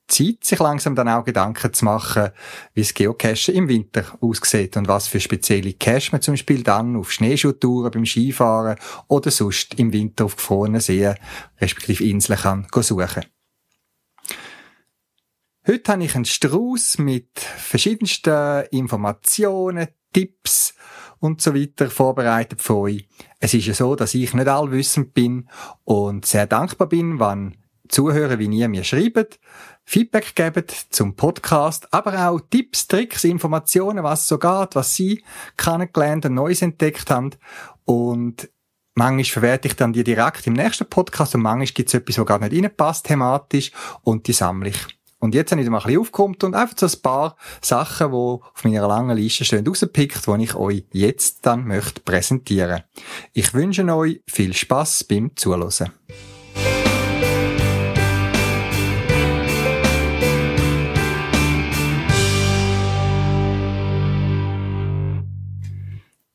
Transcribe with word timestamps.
Zeit, 0.09 0.45
sich 0.45 0.59
langsam 0.59 0.95
dann 0.95 1.09
auch 1.09 1.25
Gedanken 1.25 1.73
zu 1.73 1.85
machen, 1.85 2.31
wie 2.75 2.83
das 2.83 2.95
Geocachen 2.95 3.55
im 3.55 3.69
Winter 3.69 4.05
aussieht 4.21 4.77
und 4.77 4.89
was 4.89 5.09
für 5.09 5.21
spezielle 5.21 5.73
Cache 5.75 6.11
man 6.13 6.23
zum 6.23 6.35
Beispiel 6.35 6.63
dann 6.63 6.97
auf 6.97 7.13
Schneeschuhtouren 7.13 7.91
beim 7.91 8.07
Skifahren 8.07 8.79
oder 9.09 9.31
sonst 9.31 9.75
im 9.75 9.93
Winter 9.93 10.27
auf 10.27 10.37
gefrorenen 10.37 10.81
Seen, 10.81 11.15
respektive 11.61 12.05
Inseln 12.05 12.39
kann 12.39 12.67
suchen. 12.81 13.25
Heute 15.67 15.93
habe 15.93 16.05
ich 16.05 16.15
einen 16.15 16.25
Strauß 16.25 16.99
mit 16.99 17.41
verschiedensten 17.41 18.67
Informationen, 18.71 19.89
Tipps 20.13 20.75
und 21.19 21.41
so 21.41 21.55
weiter 21.55 21.91
vorbereitet 21.91 22.63
für 22.63 22.77
euch. 22.77 23.09
Es 23.41 23.53
ist 23.53 23.67
ja 23.67 23.75
so, 23.75 23.97
dass 23.97 24.15
ich 24.15 24.33
nicht 24.33 24.47
allwissend 24.47 25.13
bin 25.13 25.49
und 25.85 26.25
sehr 26.25 26.47
dankbar 26.47 26.89
bin, 26.89 27.19
wenn 27.19 27.57
Zuhörer 27.89 28.39
wie 28.39 28.47
ihr 28.47 28.69
mir 28.69 28.85
schreiben, 28.85 29.27
Feedback 29.85 30.35
geben 30.35 30.65
zum 30.91 31.15
Podcast, 31.15 31.93
aber 31.93 32.29
auch 32.29 32.41
Tipps, 32.51 32.89
Tricks, 32.89 33.25
Informationen, 33.25 34.03
was 34.03 34.27
so 34.27 34.39
geht, 34.39 34.75
was 34.75 34.95
sie 34.95 35.23
kennengelernt 35.57 36.27
und 36.27 36.35
Neues 36.35 36.63
entdeckt 36.63 37.11
haben. 37.11 37.31
Und 37.85 38.51
manchmal 38.95 39.25
verwerte 39.25 39.69
ich 39.69 39.77
dann 39.77 39.93
die 39.93 40.05
direkt 40.05 40.47
im 40.47 40.55
nächsten 40.55 40.87
Podcast 40.87 41.35
und 41.35 41.43
manchmal 41.43 41.67
gibt 41.67 41.89
es 41.89 41.95
etwas, 41.95 42.19
was 42.19 42.27
gar 42.27 42.39
nicht 42.41 42.53
reinpasst 42.53 43.07
thematisch 43.07 43.71
und 44.03 44.27
die 44.27 44.33
sammle 44.33 44.71
ich. 44.71 44.97
Und 45.19 45.35
jetzt 45.35 45.51
habe 45.51 45.63
ich 45.63 45.69
mal 45.71 45.79
ein 45.79 45.85
bisschen 45.85 46.01
aufgekommen 46.01 46.37
und 46.43 46.55
einfach 46.55 46.77
so 46.77 46.87
ein 46.87 47.03
paar 47.03 47.37
Sachen, 47.63 48.11
die 48.11 48.15
auf 48.15 48.65
meiner 48.65 48.87
langen 48.87 49.17
Liste 49.17 49.45
stehen, 49.45 49.67
rausgepickt, 49.67 50.27
die 50.27 50.43
ich 50.45 50.55
euch 50.55 50.85
jetzt 50.93 51.47
dann 51.47 51.67
möchte 51.67 52.01
präsentieren. 52.01 52.83
Ich 53.33 53.55
wünsche 53.55 53.85
euch 53.95 54.21
viel 54.27 54.53
Spaß 54.53 55.05
beim 55.05 55.35
Zuhören. 55.35 55.91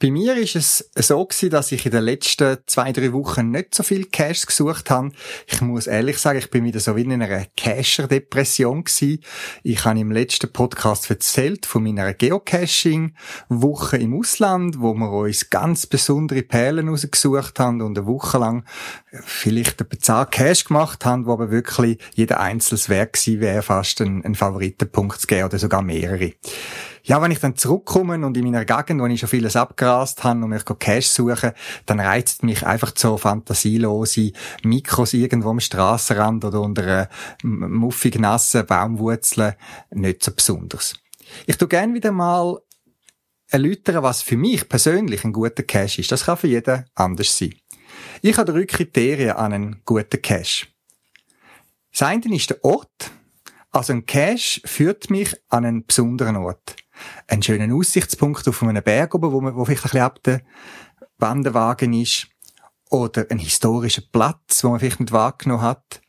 Bei 0.02 0.10
mir 0.10 0.36
ist 0.36 0.56
es 0.56 0.90
so 0.96 1.24
gewesen, 1.24 1.52
dass 1.52 1.72
ich 1.72 1.86
in 1.86 1.92
den 1.92 2.04
letzten 2.04 2.58
zwei, 2.66 2.92
drei 2.92 3.14
Wochen 3.14 3.52
nicht 3.52 3.76
so 3.76 3.84
viel 3.84 4.06
Cash 4.06 4.48
gesucht 4.48 4.90
habe. 4.90 5.12
Ich 5.46 5.62
muss 5.62 5.86
ehrlich 5.86 6.18
sagen, 6.18 6.40
ich 6.40 6.50
bin 6.50 6.64
wieder 6.64 6.80
so 6.80 6.96
wie 6.96 7.04
in 7.04 7.12
einer 7.12 7.46
Cacher-Depression 7.56 8.84
gewesen. 8.84 9.20
Ich 9.62 9.86
habe 9.86 10.00
im 10.00 10.12
letzten 10.12 10.52
Podcast 10.52 11.08
erzählt 11.12 11.68
von 11.68 11.84
meiner 11.84 12.16
Geocaching-Woche 12.16 13.98
im 13.98 14.18
Ausland, 14.18 14.80
wo 14.80 14.96
wir 14.96 15.12
uns 15.12 15.52
ganz 15.52 15.86
besondere 15.86 16.42
Perlen 16.42 16.90
rausgesucht 16.90 17.59
haben 17.59 17.84
und 17.84 17.96
eine 17.96 18.08
Woche 18.08 18.40
lang 18.40 18.66
vielleicht 19.24 19.81
etwa 19.81 20.00
zehn 20.00 20.31
Cash 20.31 20.66
gemacht 20.66 21.06
haben, 21.06 21.28
wo 21.28 21.34
aber 21.34 21.52
wirklich 21.52 22.00
jeder 22.16 22.40
einzelnes 22.40 22.90
Werk 22.90 23.14
gewesen 23.14 23.40
wäre, 23.40 23.62
fast 23.62 24.02
ein, 24.02 24.25
ein 24.25 24.34
Favoritenpunkt 24.34 25.22
zu 25.22 25.28
geben 25.28 25.46
oder 25.46 25.59
sogar 25.59 25.84
mehrere. 25.84 26.31
Ja, 27.03 27.22
wenn 27.22 27.31
ich 27.31 27.39
dann 27.39 27.56
zurückkomme 27.56 28.23
und 28.25 28.38
in 28.38 28.44
meiner 28.44 28.63
Gegend, 28.63 29.01
wo 29.01 29.07
ich 29.07 29.19
schon 29.19 29.29
vieles 29.29 29.56
abgrast 29.56 30.23
habe 30.23 30.44
und 30.44 30.50
mich 30.50 30.63
Cash 30.66 31.07
suche, 31.07 31.56
dann 31.88 32.00
reizt 32.00 32.44
mich 32.44 32.66
einfach 32.66 32.94
so 32.95 33.17
fantasielose 33.17 34.31
Mikros 34.63 35.13
irgendwo 35.13 35.50
am 35.50 35.59
Strassenrand 35.59 36.45
oder 36.45 36.62
unter 36.62 36.84
einer 36.84 37.09
muffig 37.44 38.19
nassen 38.19 38.66
Baumwurzeln 38.67 39.56
nicht 39.89 40.23
so 40.23 40.31
besonders. 40.31 40.94
Ich 41.47 41.57
tu 41.57 41.67
gerne 41.67 41.94
wieder 41.94 42.12
mal 42.12 42.59
erläutern, 43.47 44.03
was 44.03 44.22
für 44.22 44.38
mich 44.38 44.69
persönlich 44.69 45.23
ein 45.23 45.33
guter 45.33 45.63
Cash 45.63 45.97
ist. 46.00 46.12
Das 46.12 46.25
kann 46.25 46.38
für 46.38 46.47
jeden 46.47 46.85
anders 46.94 47.35
sein. 47.35 47.56
Ich 48.22 48.38
habe 48.38 48.51
drei 48.51 48.66
Kriterien 48.66 49.31
an 49.31 49.53
einen 49.53 49.81
guten 49.85 50.22
Cash. 50.22 50.72
Das 51.91 52.03
eine 52.03 52.35
ist 52.35 52.50
der 52.50 52.63
Ort. 52.63 53.12
Also 53.72 53.94
ein 53.94 54.06
Cache 54.06 54.62
führt 54.66 55.09
mich 55.09 55.35
an 55.50 55.66
einen 55.66 55.85
besonderen 55.85 56.35
Ort 56.35 56.75
einen 57.28 57.44
schönen 57.44 57.72
Aussichtspunkt 57.72 58.47
auf 58.47 58.63
einem 58.63 58.84
Berg 58.84 59.16
oben, 59.16 59.31
wo, 59.31 59.41
man, 59.41 59.56
wo 59.56 59.66
vielleicht 59.66 59.84
ein 59.84 59.89
bisschen 59.89 60.01
ab 60.01 60.23
der 60.23 60.41
Wanderwagen 61.17 61.94
ist. 61.94 62.28
Oder 62.89 63.25
ein 63.29 63.39
historischer 63.39 64.03
Platz, 64.12 64.63
wo 64.63 64.69
man 64.69 64.79
vielleicht 64.79 65.00
nicht 65.00 65.13
wahrgenommen 65.13 65.62
hat. 65.62 66.01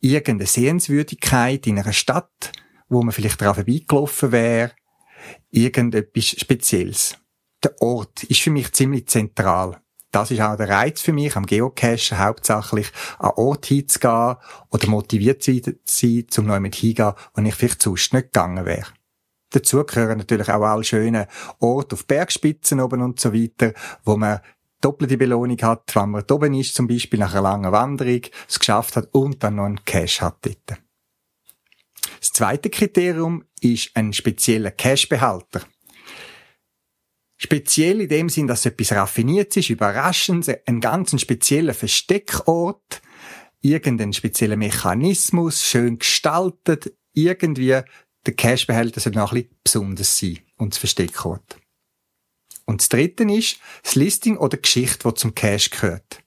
Irgendeine 0.00 0.48
Sehenswürdigkeit 0.48 1.66
in 1.66 1.78
einer 1.78 1.92
Stadt, 1.92 2.52
wo 2.88 3.02
man 3.02 3.12
vielleicht 3.12 3.40
daran 3.40 3.54
vorbeigelaufen 3.54 4.32
wäre. 4.32 4.72
Irgendetwas 5.50 6.36
Spezielles. 6.40 7.16
Der 7.62 7.80
Ort 7.80 8.24
ist 8.24 8.40
für 8.40 8.50
mich 8.50 8.72
ziemlich 8.72 9.06
zentral. 9.06 9.80
Das 10.14 10.30
ist 10.30 10.40
auch 10.40 10.56
der 10.56 10.68
Reiz 10.68 11.00
für 11.00 11.12
mich 11.12 11.34
am 11.34 11.44
Geocachen, 11.44 12.18
hauptsächlich 12.18 12.92
an 13.18 13.32
Ort 13.34 13.66
hinzugehen 13.66 14.36
oder 14.70 14.88
motiviert 14.88 15.42
zu 15.42 15.60
sein, 15.84 16.26
zum 16.28 16.46
neu 16.46 16.60
mit 16.60 16.76
hingehen, 16.76 17.14
wo 17.34 17.42
ich 17.42 17.54
vielleicht 17.54 17.82
sonst 17.82 18.12
nicht 18.12 18.32
gegangen 18.32 18.64
wäre. 18.64 18.86
Dazu 19.54 19.84
gehören 19.84 20.18
natürlich 20.18 20.48
auch 20.48 20.62
alle 20.62 20.82
schönen 20.82 21.26
Orte 21.60 21.94
auf 21.94 22.06
Bergspitzen 22.06 22.80
oben 22.80 23.02
und 23.02 23.20
so 23.20 23.32
weiter, 23.32 23.72
wo 24.04 24.16
man 24.16 24.40
doppelte 24.80 25.16
Belohnung 25.16 25.60
hat, 25.62 25.94
wenn 25.94 26.10
man 26.10 26.24
oben 26.28 26.54
ist, 26.54 26.74
zum 26.74 26.88
Beispiel 26.88 27.20
nach 27.20 27.32
einer 27.32 27.42
langen 27.42 27.70
Wanderung, 27.70 28.22
es 28.48 28.58
geschafft 28.58 28.96
hat 28.96 29.08
und 29.12 29.44
dann 29.44 29.54
noch 29.54 29.66
einen 29.66 29.84
Cash 29.84 30.20
hat 30.20 30.38
dort. 30.42 30.80
Das 32.18 32.32
zweite 32.32 32.68
Kriterium 32.68 33.44
ist 33.60 33.90
ein 33.94 34.12
spezieller 34.12 34.72
Cash-Behalter. 34.72 35.62
Speziell 37.36 38.00
in 38.00 38.08
dem 38.08 38.28
Sinn, 38.28 38.48
dass 38.48 38.66
etwas 38.66 38.92
raffiniert 38.92 39.56
ist, 39.56 39.70
überraschend, 39.70 40.50
ein 40.66 40.80
ganz 40.80 41.18
spezieller 41.20 41.74
Versteckort, 41.74 43.02
irgendein 43.60 44.12
spezieller 44.12 44.56
Mechanismus, 44.56 45.64
schön 45.64 45.98
gestaltet, 45.98 46.92
irgendwie 47.12 47.80
der 48.26 48.34
Cashbehälter 48.34 49.00
soll 49.00 49.12
noch 49.12 49.32
ein 49.32 49.42
bisschen 49.42 49.58
besonders 49.62 50.18
sein 50.18 50.38
und 50.56 50.72
das 50.72 50.78
Versteckort. 50.78 51.58
Und 52.64 52.80
das 52.80 52.88
dritte 52.88 53.24
ist 53.24 53.58
das 53.82 53.94
Listing 53.94 54.36
oder 54.36 54.56
Geschichte, 54.56 55.08
die 55.08 55.14
zum 55.14 55.34
Cash 55.34 55.70
gehört. 55.70 56.22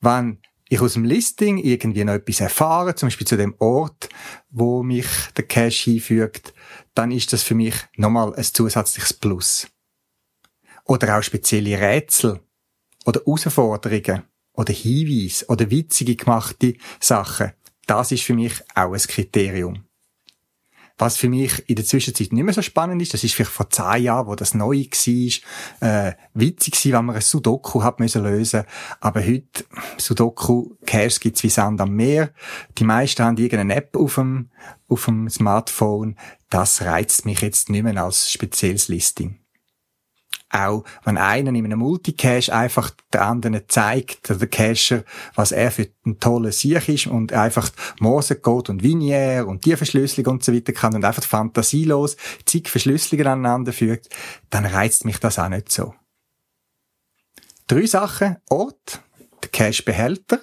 Wenn 0.00 0.38
ich 0.68 0.80
aus 0.80 0.94
dem 0.94 1.04
Listing 1.04 1.58
irgendwie 1.58 2.04
noch 2.04 2.14
etwas 2.14 2.40
erfahre, 2.40 2.94
zum 2.94 3.08
Beispiel 3.08 3.26
zu 3.26 3.36
dem 3.36 3.54
Ort, 3.58 4.08
wo 4.50 4.82
mich 4.82 5.06
der 5.36 5.46
Cash 5.46 5.82
hinfügt, 5.82 6.54
dann 6.94 7.10
ist 7.10 7.32
das 7.32 7.42
für 7.42 7.54
mich 7.54 7.74
nochmal 7.96 8.34
ein 8.34 8.44
zusätzliches 8.44 9.12
Plus. 9.12 9.66
Oder 10.84 11.18
auch 11.18 11.22
spezielle 11.22 11.80
Rätsel 11.80 12.40
oder 13.04 13.20
Herausforderungen 13.20 14.22
oder 14.52 14.72
Hinweise 14.72 15.46
oder 15.46 15.70
witzige 15.70 16.16
gemachte 16.16 16.74
Sachen. 17.00 17.52
Das 17.86 18.12
ist 18.12 18.22
für 18.22 18.34
mich 18.34 18.54
auch 18.74 18.92
ein 18.92 19.00
Kriterium. 19.00 19.84
Was 20.96 21.16
für 21.16 21.28
mich 21.28 21.68
in 21.68 21.76
der 21.76 21.84
Zwischenzeit 21.84 22.32
nicht 22.32 22.44
mehr 22.44 22.54
so 22.54 22.62
spannend 22.62 23.02
ist, 23.02 23.14
das 23.14 23.24
ist 23.24 23.34
vielleicht 23.34 23.50
vor 23.50 23.68
zehn 23.68 24.04
Jahren, 24.04 24.26
wo 24.26 24.34
das 24.34 24.54
neu 24.54 24.84
war, 24.84 26.08
äh, 26.08 26.12
witzig 26.34 26.74
war, 26.86 26.98
wenn 26.98 27.06
man 27.06 27.16
ein 27.16 27.22
Sudoku 27.22 27.82
hat 27.82 28.00
müssen 28.00 28.22
lösen. 28.22 28.64
Aber 29.00 29.20
heute, 29.20 29.64
Sudoku-Caches 29.98 31.20
gibt's 31.20 31.42
wie 31.42 31.50
Sand 31.50 31.80
am 31.80 31.94
Meer. 31.94 32.30
Die 32.78 32.84
meisten 32.84 33.24
haben 33.24 33.36
irgendeine 33.36 33.74
App 33.74 33.96
auf 33.96 34.14
dem, 34.14 34.50
auf 34.88 35.04
dem 35.06 35.28
Smartphone. 35.28 36.16
Das 36.48 36.82
reizt 36.82 37.26
mich 37.26 37.40
jetzt 37.40 37.70
nicht 37.70 37.82
mehr 37.82 38.02
als 38.02 38.30
spezielles 38.30 38.88
Listing 38.88 39.43
auch 40.50 40.84
wenn 41.04 41.16
einer 41.16 41.50
in 41.50 41.64
einem 41.64 41.78
Multicache 41.78 42.54
einfach 42.54 42.90
der 43.12 43.26
anderen 43.26 43.62
zeigt, 43.68 44.28
der 44.28 44.46
Cacher, 44.46 45.04
was 45.34 45.52
er 45.52 45.70
für 45.70 45.88
ein 46.06 46.20
toller 46.20 46.52
Sieg 46.52 46.88
ist 46.88 47.06
und 47.06 47.32
einfach 47.32 47.70
Morsecode 47.98 48.70
und 48.70 48.82
Vinier 48.82 49.46
und 49.48 49.64
die 49.64 49.76
Verschlüsselung 49.76 50.34
und 50.34 50.44
so 50.44 50.54
weiter 50.54 50.72
kann 50.72 50.94
und 50.94 51.04
einfach 51.04 51.24
fantasielos 51.24 52.16
zig 52.46 52.68
Verschlüsselungen 52.68 53.26
aneinander 53.26 53.72
fügt, 53.72 54.08
dann 54.50 54.64
reizt 54.64 55.04
mich 55.04 55.18
das 55.18 55.38
auch 55.38 55.48
nicht 55.48 55.72
so. 55.72 55.94
Drei 57.66 57.86
Sachen. 57.86 58.36
Ort, 58.48 59.02
der 59.42 59.50
Cache-Behälter, 59.50 60.40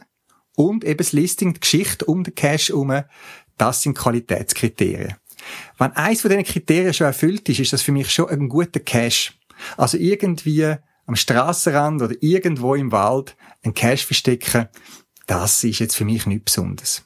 und 0.55 0.83
eben 0.83 0.97
das 0.97 1.11
Listing, 1.11 1.53
die 1.53 1.59
Geschichte 1.59 2.05
um 2.05 2.23
den 2.23 2.35
Cache 2.35 2.73
herum, 2.73 3.03
das 3.57 3.81
sind 3.81 3.97
Qualitätskriterien. 3.97 5.15
Wenn 5.77 5.91
eins 5.93 6.21
von 6.21 6.29
diesen 6.29 6.45
Kriterien 6.45 6.93
schon 6.93 7.07
erfüllt 7.07 7.47
ist, 7.49 7.59
ist 7.59 7.73
das 7.73 7.81
für 7.81 7.91
mich 7.91 8.11
schon 8.11 8.29
ein 8.29 8.49
guter 8.49 8.79
Cache. 8.79 9.33
Also 9.77 9.97
irgendwie 9.97 10.75
am 11.05 11.15
Strassenrand 11.15 12.01
oder 12.01 12.15
irgendwo 12.21 12.75
im 12.75 12.91
Wald 12.91 13.35
ein 13.63 13.73
Cache 13.73 14.05
verstecken, 14.05 14.67
das 15.27 15.63
ist 15.63 15.79
jetzt 15.79 15.95
für 15.95 16.05
mich 16.05 16.25
nichts 16.25 16.45
Besonderes. 16.45 17.03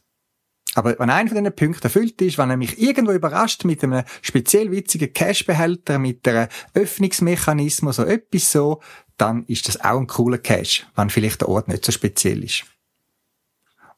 Aber 0.76 1.00
wenn 1.00 1.10
einer 1.10 1.30
von 1.30 1.38
diesen 1.38 1.56
Punkten 1.56 1.84
erfüllt 1.84 2.22
ist, 2.22 2.38
wenn 2.38 2.50
er 2.50 2.58
mich 2.58 2.80
irgendwo 2.82 3.14
überrascht 3.14 3.64
mit 3.64 3.84
einem 3.84 4.04
speziell 4.22 4.72
witzigen 4.72 5.14
Cache-Behälter, 5.14 6.00
mit 6.00 6.28
einem 6.28 6.50
Öffnungsmechanismus 6.74 7.98
oder 7.98 8.10
etwas 8.10 8.52
so, 8.52 8.82
dann 9.18 9.46
ist 9.46 9.70
das 9.70 9.80
auch 9.80 9.98
ein 9.98 10.08
cooler 10.08 10.38
Cache, 10.38 10.84
wenn 10.96 11.10
vielleicht 11.10 11.42
der 11.42 11.50
Ort 11.50 11.70
nicht 11.70 11.86
so 11.86 11.94
speziell 11.94 12.44
ist. 12.44 12.66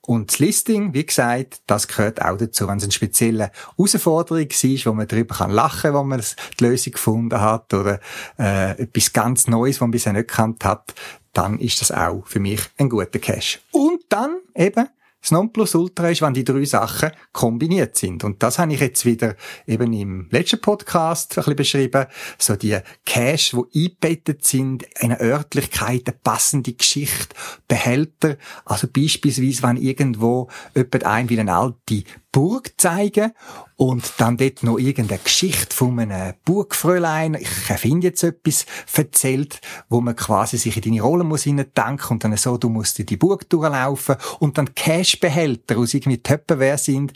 Und 0.07 0.31
das 0.31 0.39
Listing, 0.39 0.93
wie 0.93 1.05
gesagt, 1.05 1.59
das 1.67 1.89
gehört 1.89 2.21
auch 2.21 2.37
dazu, 2.37 2.65
wenn 2.65 2.77
es 2.77 2.83
eine 2.83 2.93
spezielle 2.93 3.51
Herausforderung 3.75 4.47
ist, 4.47 4.85
wo 4.85 4.93
man 4.93 5.05
darüber 5.05 5.35
kann 5.35 5.51
lachen, 5.51 5.93
wo 5.93 6.01
man 6.01 6.23
die 6.57 6.63
Lösung 6.63 6.93
gefunden 6.93 7.41
hat 7.41 7.73
oder 7.73 7.99
äh, 8.39 8.81
etwas 8.81 9.11
ganz 9.11 9.47
Neues, 9.47 9.75
was 9.75 9.81
man 9.81 9.91
bisher 9.91 10.13
nicht 10.13 10.29
gekannt 10.29 10.63
hat, 10.63 10.93
dann 11.33 11.59
ist 11.59 11.81
das 11.81 11.91
auch 11.91 12.25
für 12.25 12.39
mich 12.39 12.61
ein 12.77 12.87
guter 12.87 13.19
Cache. 13.19 13.59
Und 13.71 13.99
dann 14.07 14.37
eben 14.55 14.87
das 15.27 15.31
Nonplusultra 15.33 16.09
ist, 16.09 16.21
wenn 16.21 16.33
die 16.33 16.45
drei 16.45 16.63
Sachen 16.63 17.11
kombiniert 17.33 17.97
sind. 17.97 18.23
Und 18.23 18.41
das 18.41 18.59
habe 18.59 18.73
ich 18.73 18.79
jetzt 18.79 19.05
wieder 19.05 19.35
eben 19.65 19.91
im 19.91 20.29
letzten 20.31 20.61
Podcast 20.61 21.37
ein 21.37 21.43
bisschen 21.43 21.55
beschrieben. 21.57 22.05
So 22.37 22.55
die 22.55 22.77
Cache, 23.05 23.57
die 23.73 23.79
eingebettet 23.81 24.45
sind 24.45 24.83
in 25.01 25.11
eine 25.11 25.19
Örtlichkeit, 25.19 26.03
eine 26.07 26.17
passende 26.23 26.71
Geschichte, 26.71 27.35
Behälter. 27.67 28.37
Also 28.63 28.87
beispielsweise, 28.87 29.63
wenn 29.63 29.75
irgendwo 29.75 30.49
jemand 30.73 31.03
ein 31.03 31.29
wie 31.29 31.39
eine 31.41 31.53
alte 31.53 32.03
Burg 32.31 32.73
zeigen 32.77 33.31
und 33.75 34.13
dann 34.17 34.37
dort 34.37 34.63
noch 34.63 34.77
irgendeine 34.77 35.21
Geschichte 35.23 35.75
von 35.75 35.99
einem 35.99 36.33
Burgfräulein, 36.45 37.35
ich 37.35 37.69
erfinde 37.69 38.07
jetzt 38.07 38.23
etwas, 38.23 38.65
erzählt, 38.93 39.61
wo 39.89 40.01
man 40.01 40.15
quasi 40.15 40.57
sich 40.57 40.75
in 40.77 40.83
deine 40.83 41.01
Rolle 41.01 41.23
muss 41.23 41.43
denken 41.43 42.13
und 42.13 42.23
dann 42.23 42.35
so, 42.37 42.57
du 42.57 42.69
musst 42.69 42.99
in 42.99 43.05
die 43.05 43.17
Burg 43.17 43.49
durchlaufen 43.49 44.15
und 44.39 44.57
dann 44.57 44.75
Cashbehälter 44.75 45.77
aus 45.77 45.93
irgendwie 45.93 46.21
Töppenwehr 46.21 46.77
sind, 46.77 47.13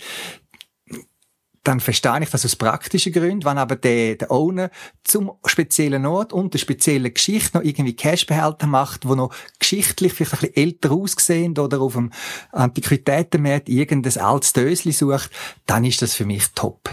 dann 1.64 1.80
verstehe 1.80 2.24
ich 2.24 2.30
das 2.30 2.46
aus 2.46 2.56
praktischen 2.56 3.14
Gründen. 3.14 3.46
Wenn 3.46 3.58
aber 3.58 3.76
der, 3.76 4.16
der 4.16 4.32
Owner 4.32 4.72
zum 5.04 5.32
speziellen 5.46 6.06
Ort 6.06 6.34
und 6.34 6.54
der 6.54 6.60
speziellen 6.60 7.14
Geschichte 7.14 7.58
noch 7.58 7.64
irgendwie 7.64 7.96
Cashbehälter 7.96 8.68
macht, 8.68 9.08
wo 9.08 9.16
noch 9.16 9.34
geschichtlich 9.60 10.14
vielleicht 10.14 10.34
ein 10.34 10.40
bisschen 10.40 10.56
älter 10.56 10.92
aussehen 10.92 11.58
oder 11.58 11.82
auf 11.82 11.94
dem 11.94 12.12
Antiquitätenmarkt 12.52 13.70
irgendein 13.70 14.18
altes 14.24 14.54
Dösli 14.54 14.92
sucht, 14.92 15.30
dann 15.68 15.86
ist 15.86 16.02
das 16.02 16.16
für 16.16 16.26
mich 16.26 16.48
top. 16.56 16.90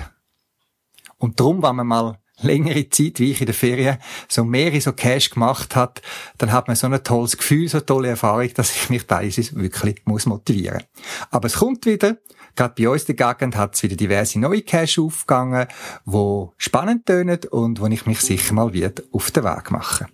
Und 1.16 1.40
darum, 1.40 1.62
wenn 1.62 1.76
man 1.76 1.86
mal 1.86 2.18
längere 2.40 2.88
Zeit, 2.88 3.18
wie 3.18 3.32
ich 3.32 3.40
in 3.40 3.46
der 3.46 3.54
Ferien, 3.54 3.98
so 4.28 4.44
mehrere 4.44 4.80
so 4.80 4.92
Cash 4.92 5.30
gemacht 5.30 5.74
hat, 5.74 6.02
dann 6.38 6.52
hat 6.52 6.68
man 6.68 6.76
so 6.76 6.86
ein 6.86 7.02
tolles 7.02 7.36
Gefühl, 7.36 7.68
so 7.68 7.78
eine 7.78 7.86
tolle 7.86 8.08
Erfahrung, 8.08 8.52
dass 8.54 8.74
ich 8.74 8.90
mich 8.90 9.06
da 9.06 9.22
wirklich 9.22 10.02
muss 10.04 10.26
motivieren. 10.26 10.84
Aber 11.30 11.46
es 11.46 11.54
kommt 11.54 11.86
wieder. 11.86 12.18
Gerade 12.58 12.74
bei 12.76 12.88
uns 12.88 13.04
in 13.04 13.14
der 13.14 13.34
Gegend 13.34 13.54
hat 13.54 13.76
es 13.76 13.84
wieder 13.84 13.94
diverse 13.94 14.40
neue 14.40 14.62
Cash 14.62 14.98
aufgegangen, 14.98 15.68
wo 16.04 16.54
spannend 16.56 17.06
tönen 17.06 17.38
und 17.52 17.80
wo 17.80 17.86
ich 17.86 18.04
mich 18.04 18.20
sicher 18.20 18.52
mal 18.52 18.72
wieder 18.72 19.00
auf 19.12 19.30
den 19.30 19.44
Weg 19.44 19.70
mache. 19.70 20.06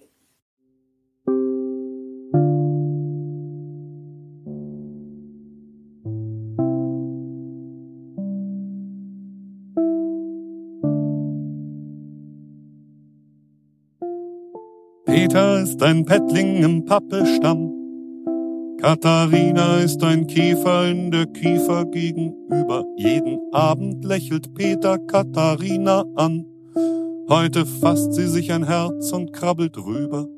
Peter 15.06 15.62
ist 15.62 15.82
ein 15.82 16.04
Pettling 16.04 16.62
im 16.62 16.84
Pappestamm. 16.84 17.83
Katharina 18.84 19.78
ist 19.78 20.04
ein 20.04 20.26
Käfer 20.26 20.90
in 20.90 21.10
der 21.10 21.24
Kiefer 21.24 21.86
gegenüber. 21.86 22.84
Jeden 22.98 23.38
Abend 23.50 24.04
lächelt 24.04 24.52
Peter 24.52 24.98
Katharina 24.98 26.04
an. 26.16 26.44
Heute 27.30 27.64
fasst 27.64 28.12
sie 28.12 28.26
sich 28.26 28.52
ein 28.52 28.66
Herz 28.66 29.10
und 29.12 29.32
krabbelt 29.32 29.78
rüber. 29.78 30.28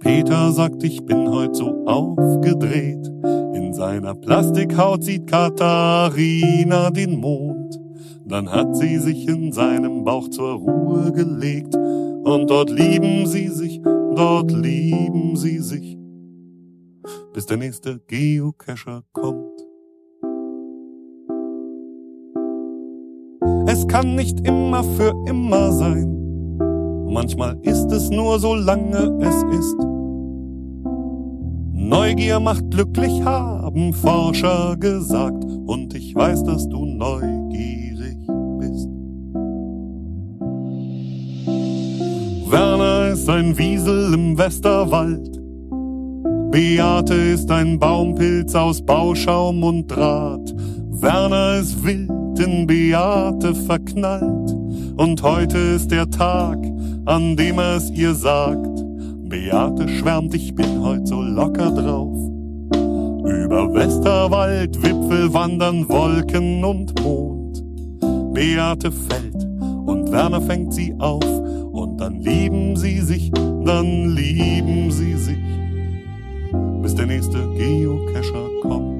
Peter 0.00 0.50
sagt, 0.50 0.82
ich 0.82 1.06
bin 1.06 1.30
heute 1.30 1.54
so 1.54 1.84
aufgedreht. 1.86 3.06
In 3.54 3.72
seiner 3.72 4.16
Plastikhaut 4.16 5.04
sieht 5.04 5.28
Katharina 5.28 6.90
den 6.90 7.20
Mond. 7.20 7.78
Dann 8.26 8.50
hat 8.50 8.74
sie 8.74 8.98
sich 8.98 9.28
in 9.28 9.52
seinem 9.52 10.02
Bauch 10.02 10.28
zur 10.30 10.54
Ruhe 10.54 11.12
gelegt 11.12 11.76
und 11.76 12.50
dort 12.50 12.70
lieben 12.70 13.28
sie 13.28 13.46
sich, 13.46 13.80
dort 14.16 14.50
lieben 14.50 15.36
sie 15.36 15.60
sich, 15.60 16.01
bis 17.32 17.46
der 17.46 17.56
nächste 17.56 17.98
Geocacher 18.06 19.02
kommt. 19.12 19.48
Es 23.66 23.86
kann 23.88 24.14
nicht 24.14 24.46
immer 24.46 24.84
für 24.84 25.14
immer 25.26 25.72
sein, 25.72 26.58
manchmal 27.06 27.58
ist 27.62 27.90
es 27.90 28.10
nur 28.10 28.38
so 28.38 28.54
lange 28.54 29.18
es 29.20 29.58
ist. 29.58 29.76
Neugier 31.72 32.40
macht 32.40 32.70
glücklich, 32.70 33.22
haben 33.24 33.92
Forscher 33.92 34.76
gesagt, 34.78 35.44
und 35.44 35.94
ich 35.94 36.14
weiß, 36.14 36.44
dass 36.44 36.68
du 36.68 36.84
neugierig 36.84 38.16
bist. 38.58 38.88
Werner 42.50 43.12
ist 43.12 43.28
ein 43.28 43.56
Wiesel 43.56 44.14
im 44.14 44.38
Westerwald. 44.38 45.31
Beate 46.52 47.14
ist 47.14 47.50
ein 47.50 47.78
Baumpilz 47.78 48.54
aus 48.54 48.82
Bauschaum 48.84 49.64
und 49.64 49.86
Draht. 49.86 50.54
Werner 50.90 51.56
ist 51.58 51.82
wild 51.82 52.10
in 52.38 52.66
Beate 52.66 53.54
verknallt. 53.54 54.54
Und 54.98 55.22
heute 55.22 55.56
ist 55.56 55.90
der 55.90 56.10
Tag, 56.10 56.58
an 57.06 57.38
dem 57.38 57.58
er 57.58 57.76
es 57.76 57.88
ihr 57.88 58.14
sagt. 58.14 58.84
Beate 59.30 59.88
schwärmt, 59.88 60.34
ich 60.34 60.54
bin 60.54 60.78
heute 60.82 61.06
so 61.06 61.22
locker 61.22 61.70
drauf. 61.70 62.18
Über 62.74 63.72
Westerwald, 63.72 64.76
Wipfel 64.82 65.32
wandern 65.32 65.88
Wolken 65.88 66.62
und 66.62 67.02
Mond. 67.02 67.64
Beate 68.34 68.92
fällt 68.92 69.42
und 69.86 70.12
Werner 70.12 70.42
fängt 70.42 70.74
sie 70.74 70.94
auf 70.98 71.24
und 71.24 71.98
dann 71.98 72.20
lieben 72.20 72.76
sie 72.76 73.00
sich, 73.00 73.30
dann 73.30 74.14
lieben 74.14 74.90
sie 74.90 75.16
sich, 75.16 75.38
bis 76.82 76.94
der 76.94 77.06
nächste 77.06 77.38
Geocacher 77.56 78.48
kommt. 78.60 78.92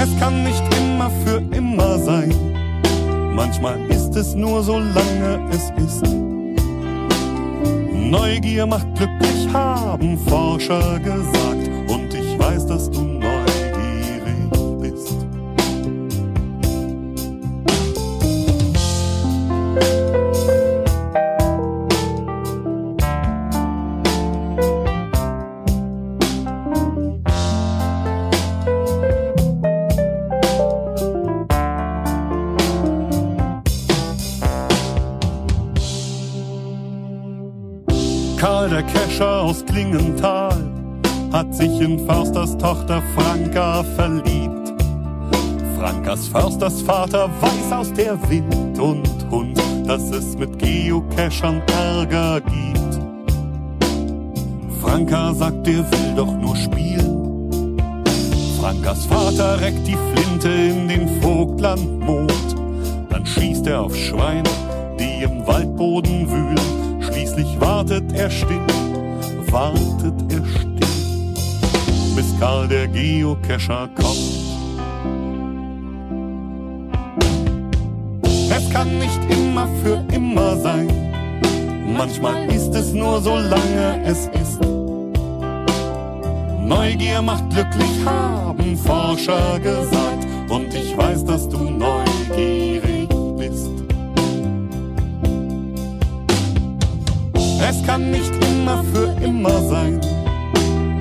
Es 0.00 0.20
kann 0.20 0.44
nicht 0.44 0.62
immer 0.78 1.10
für 1.24 1.42
immer 1.56 1.98
sein, 1.98 2.32
manchmal 3.34 3.78
ist 3.88 4.14
es 4.14 4.34
nur 4.34 4.62
so 4.62 4.78
lange 4.78 5.40
es 5.50 5.72
ist. 5.84 6.06
Neugier 7.92 8.66
macht 8.66 8.86
glücklich, 8.94 9.52
haben 9.52 10.16
Forscher 10.18 10.98
gesagt, 11.00 11.68
und 11.88 12.14
ich 12.14 12.38
weiß, 12.38 12.66
dass 12.66 12.90
du 12.90 13.17
Tochter 42.58 43.02
Franka 43.14 43.84
verliebt. 43.96 44.74
Frankas 45.78 46.26
Försters 46.28 46.82
Vater 46.82 47.30
weiß 47.40 47.72
aus 47.72 47.92
der 47.92 48.18
Wind 48.28 48.78
und 48.78 49.08
Hund, 49.30 49.58
dass 49.86 50.10
es 50.10 50.36
mit 50.36 50.58
Geocachern 50.58 51.62
Ärger 51.68 52.40
gibt. 52.40 53.00
Franka 54.82 55.32
sagt, 55.34 55.68
er 55.68 55.90
will 55.90 56.14
doch 56.16 56.32
nur 56.32 56.56
spielen. 56.56 57.76
Frankas 58.60 59.06
Vater 59.06 59.60
reckt 59.60 59.86
die 59.86 59.96
Flinte 60.12 60.48
in 60.48 60.88
den 60.88 61.22
Vogtlandmond. 61.22 62.56
Dann 63.08 63.24
schießt 63.24 63.66
er 63.68 63.82
auf 63.82 63.96
Schweine, 63.96 64.50
die 64.98 65.22
im 65.22 65.46
Waldboden 65.46 66.28
wühlen. 66.28 67.02
Schließlich 67.02 67.60
wartet 67.60 68.12
er 68.12 68.30
still 68.30 68.66
wartet 69.52 70.32
er 70.32 70.44
still, 70.46 70.67
bis 72.18 72.36
Karl 72.40 72.66
der 72.66 72.88
Geocacher 72.88 73.88
kommt. 73.94 74.18
Es 78.50 78.68
kann 78.72 78.98
nicht 78.98 79.20
immer 79.30 79.68
für 79.80 80.02
immer 80.12 80.56
sein, 80.56 80.88
manchmal 81.96 82.46
ist 82.52 82.74
es 82.74 82.92
nur 82.92 83.20
so 83.22 83.36
lange 83.36 84.02
es 84.04 84.26
ist. 84.42 84.60
Neugier 86.66 87.22
macht 87.22 87.48
glücklich, 87.50 87.94
haben 88.04 88.76
Forscher 88.76 89.60
gesagt, 89.60 90.26
und 90.48 90.74
ich 90.74 90.96
weiß, 90.98 91.24
dass 91.24 91.48
du 91.48 91.70
neugierig 91.70 93.08
bist. 93.38 93.70
Es 97.70 97.86
kann 97.86 98.10
nicht 98.10 98.32
immer 98.44 98.82
für 98.92 99.06
immer 99.24 99.62
sein, 99.68 100.00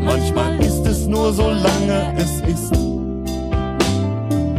manchmal 0.07 0.59
ist 0.63 0.85
es 0.87 1.05
nur 1.05 1.33
so 1.33 1.49
lange 1.49 2.13
es 2.17 2.41
ist. 2.53 2.73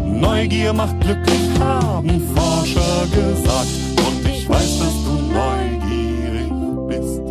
Neugier 0.05 0.73
macht 0.73 1.00
glücklich, 1.00 1.45
haben 1.59 2.21
Forscher 2.35 3.07
gesagt, 3.11 3.73
und 4.07 4.28
ich 4.28 4.49
weiß, 4.49 4.78
dass 4.83 4.97
du 5.07 5.14
neugierig 5.40 6.50
bist. 6.88 7.23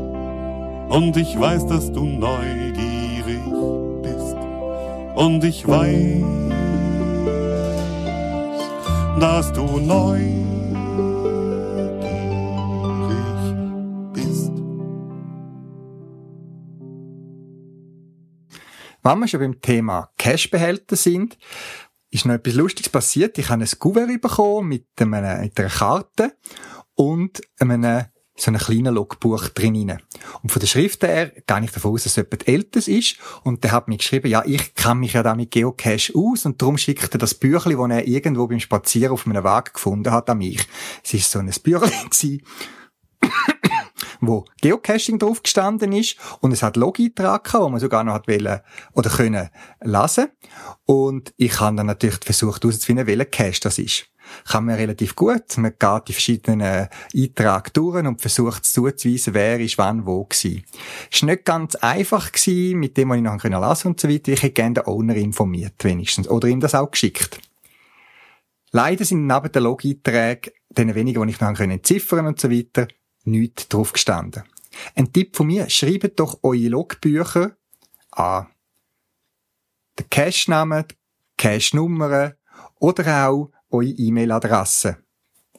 Und 0.90 1.18
ich 1.18 1.40
weiß, 1.40 1.68
dass 1.68 1.92
du 1.92 2.04
neugierig 2.06 3.44
bist. 4.02 4.36
Und 5.16 5.44
ich 5.44 5.68
weiß, 5.68 6.24
dass 9.20 9.54
du 9.54 9.64
neugierig 9.80 10.38
bist. 10.38 10.47
Wenn 19.08 19.20
wir 19.20 19.28
schon 19.30 19.40
beim 19.40 19.62
Thema 19.62 20.10
Cashbehälter 20.18 20.98
sind, 20.98 21.38
ist 22.10 22.26
noch 22.26 22.34
etwas 22.34 22.56
Lustiges 22.56 22.90
passiert. 22.90 23.38
Ich 23.38 23.48
habe 23.48 23.64
ein 23.64 23.80
Kuvert 23.80 24.20
bekommen 24.20 24.68
mit, 24.68 24.88
einem, 24.98 25.44
mit 25.44 25.58
einer 25.58 25.70
Karte 25.70 26.36
und 26.94 27.40
einem 27.58 28.04
so 28.36 28.52
einem 28.52 28.60
kleinen 28.60 28.94
Logbuch 28.94 29.48
drin. 29.48 29.98
Und 30.44 30.52
von 30.52 30.60
der 30.60 30.68
Schrift 30.68 31.04
her 31.04 31.28
gehe 31.30 31.64
ich 31.64 31.72
davon 31.72 31.94
aus, 31.94 32.04
dass 32.04 32.18
jemand 32.18 32.50
Älteres 32.50 32.90
ist. 32.90 33.16
Und 33.46 33.64
der 33.64 33.72
hat 33.72 33.88
mir 33.88 33.96
geschrieben, 33.96 34.30
ja, 34.30 34.44
ich 34.46 34.76
kann 34.76 35.00
mich 35.00 35.14
ja 35.14 35.24
da 35.24 35.36
mit 35.36 35.52
Geocache 35.52 36.12
aus 36.14 36.46
und 36.46 36.62
darum 36.62 36.78
schickt 36.78 37.16
er 37.16 37.18
das 37.18 37.34
Büchlein, 37.34 37.78
das 37.78 38.00
er 38.00 38.08
irgendwo 38.10 38.46
beim 38.46 38.60
Spazieren 38.60 39.14
auf 39.14 39.26
einem 39.26 39.42
Wagen 39.42 39.72
gefunden 39.74 40.12
hat, 40.12 40.30
an 40.30 40.40
mich. 40.40 40.68
Es 41.02 41.14
ist 41.14 41.32
so 41.32 41.40
ein 41.40 41.50
Büchlein 41.64 42.10
wo 44.22 44.46
Geocaching 44.62 45.20
drauf 45.20 45.44
gestanden 45.44 45.92
ist 45.92 46.18
und 46.42 46.52
es 46.52 46.64
hat 46.64 46.78
Log-Eintrag 46.78 47.44
gehabt, 47.44 47.64
wo 47.64 47.70
man 47.70 47.80
sogar 47.80 48.04
noch 48.04 48.14
hat 48.14 48.28
wollen 48.28 48.60
oder 48.94 49.10
können 49.10 49.50
lesen. 49.82 50.30
Und 50.86 51.34
ich 51.38 51.60
habe 51.60 51.76
dann 51.76 51.88
natürlich 51.88 52.20
versucht 52.24 52.64
herauszufinden, 52.64 53.08
welcher 53.08 53.26
Cache 53.26 53.60
das 53.62 53.78
ist 53.78 54.08
kann 54.46 54.66
man 54.66 54.76
relativ 54.76 55.16
gut. 55.16 55.58
Man 55.58 55.74
geht 55.78 56.08
die 56.08 56.14
verschiedenen 56.14 56.88
Einträge 57.16 57.72
durch 57.74 58.06
und 58.06 58.22
versucht 58.22 58.66
zuzuweisen, 58.66 59.34
wer 59.34 59.60
ist 59.60 59.78
wann 59.78 60.06
wo. 60.06 60.28
Es 60.30 60.44
war 60.44 61.30
nicht 61.30 61.46
ganz 61.46 61.76
einfach 61.76 62.32
gewesen, 62.32 62.80
mit 62.80 62.98
dem, 62.98 63.10
was 63.10 63.18
ich 63.18 63.24
noch 63.24 63.34
lesen 63.44 63.52
konnte 63.52 63.88
und 63.88 64.00
so 64.00 64.10
weiter. 64.10 64.32
Ich 64.32 64.44
hätte 64.44 64.54
gerne 64.54 64.74
den 64.76 64.86
Owner 64.86 65.16
informiert, 65.16 65.84
wenigstens. 65.84 66.28
Oder 66.28 66.48
ihm 66.48 66.60
das 66.60 66.76
auch 66.76 66.92
geschickt. 66.92 67.40
Leider 68.72 69.06
sind 69.06 69.28
neben 69.28 69.52
den 69.52 69.64
Log-Einträgen, 69.64 70.54
den 70.70 70.96
wenigen, 70.96 71.26
die 71.26 71.34
ich 71.34 71.40
noch 71.40 71.60
entziffern 71.60 72.28
und 72.28 72.40
so 72.40 72.52
weiter, 72.52 72.88
nichts 73.28 73.68
drauf 73.68 73.94
gestanden. 73.94 74.44
Ein 74.96 75.12
Tipp 75.12 75.36
von 75.36 75.48
mir, 75.48 75.70
schreibt 75.70 76.20
doch 76.20 76.40
eure 76.44 76.68
Logbücher 76.68 77.56
an 78.12 78.48
den 80.00 80.10
Cache-Namen, 80.10 80.86
Cache-Nummern 81.38 82.34
oder 82.80 83.30
auch 83.30 83.52
eure 83.70 83.86
E-Mail-Adresse. 83.86 84.98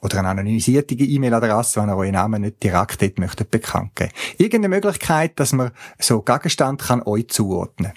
Oder 0.01 0.19
eine 0.19 0.29
anonymisierte 0.29 0.95
E-Mail-Adresse, 0.95 1.81
wenn 1.81 1.89
ihr 1.89 1.97
euren 1.97 2.13
Namen 2.13 2.41
nicht 2.41 2.63
direkt 2.63 3.01
dort 3.01 3.19
möchtet 3.19 3.51
bekannt 3.51 3.95
geben. 3.95 4.11
Irgendeine 4.37 4.75
Möglichkeit, 4.75 5.39
dass 5.39 5.51
man 5.51 5.71
so 5.99 6.21
Gegenstand 6.21 6.81
kann 6.81 7.03
euch 7.03 7.27
zuordnen. 7.27 7.93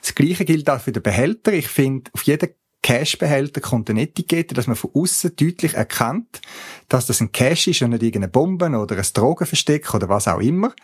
Das 0.00 0.14
Gleiche 0.14 0.44
gilt 0.44 0.68
auch 0.68 0.80
für 0.80 0.92
den 0.92 1.02
Behälter. 1.02 1.52
Ich 1.52 1.68
finde, 1.68 2.10
auf 2.12 2.22
jeden 2.24 2.50
Cash-Behälter 2.82 3.60
kommt 3.60 3.88
eine 3.90 4.02
Etikette, 4.02 4.54
dass 4.54 4.66
man 4.66 4.76
von 4.76 4.90
außen 4.94 5.36
deutlich 5.36 5.74
erkennt, 5.74 6.40
dass 6.88 7.06
das 7.06 7.20
ein 7.20 7.32
Cash 7.32 7.68
ist 7.68 7.82
und 7.82 7.90
nicht 7.90 8.02
irgendeine 8.02 8.28
Bombe 8.28 8.66
oder 8.66 8.96
ein 8.96 9.06
Drogenversteck 9.14 9.94
oder 9.94 10.08
was 10.08 10.28
auch 10.28 10.40
immer. 10.40 10.74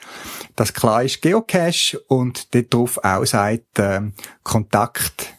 Das 0.57 0.73
klar 0.73 1.03
ist 1.03 1.21
Geocache 1.23 1.99
und 2.07 2.55
dort 2.55 2.73
drauf 2.73 2.99
auch 3.03 3.25
sagt, 3.25 3.79
äh, 3.79 4.01
Kontakt 4.45 5.35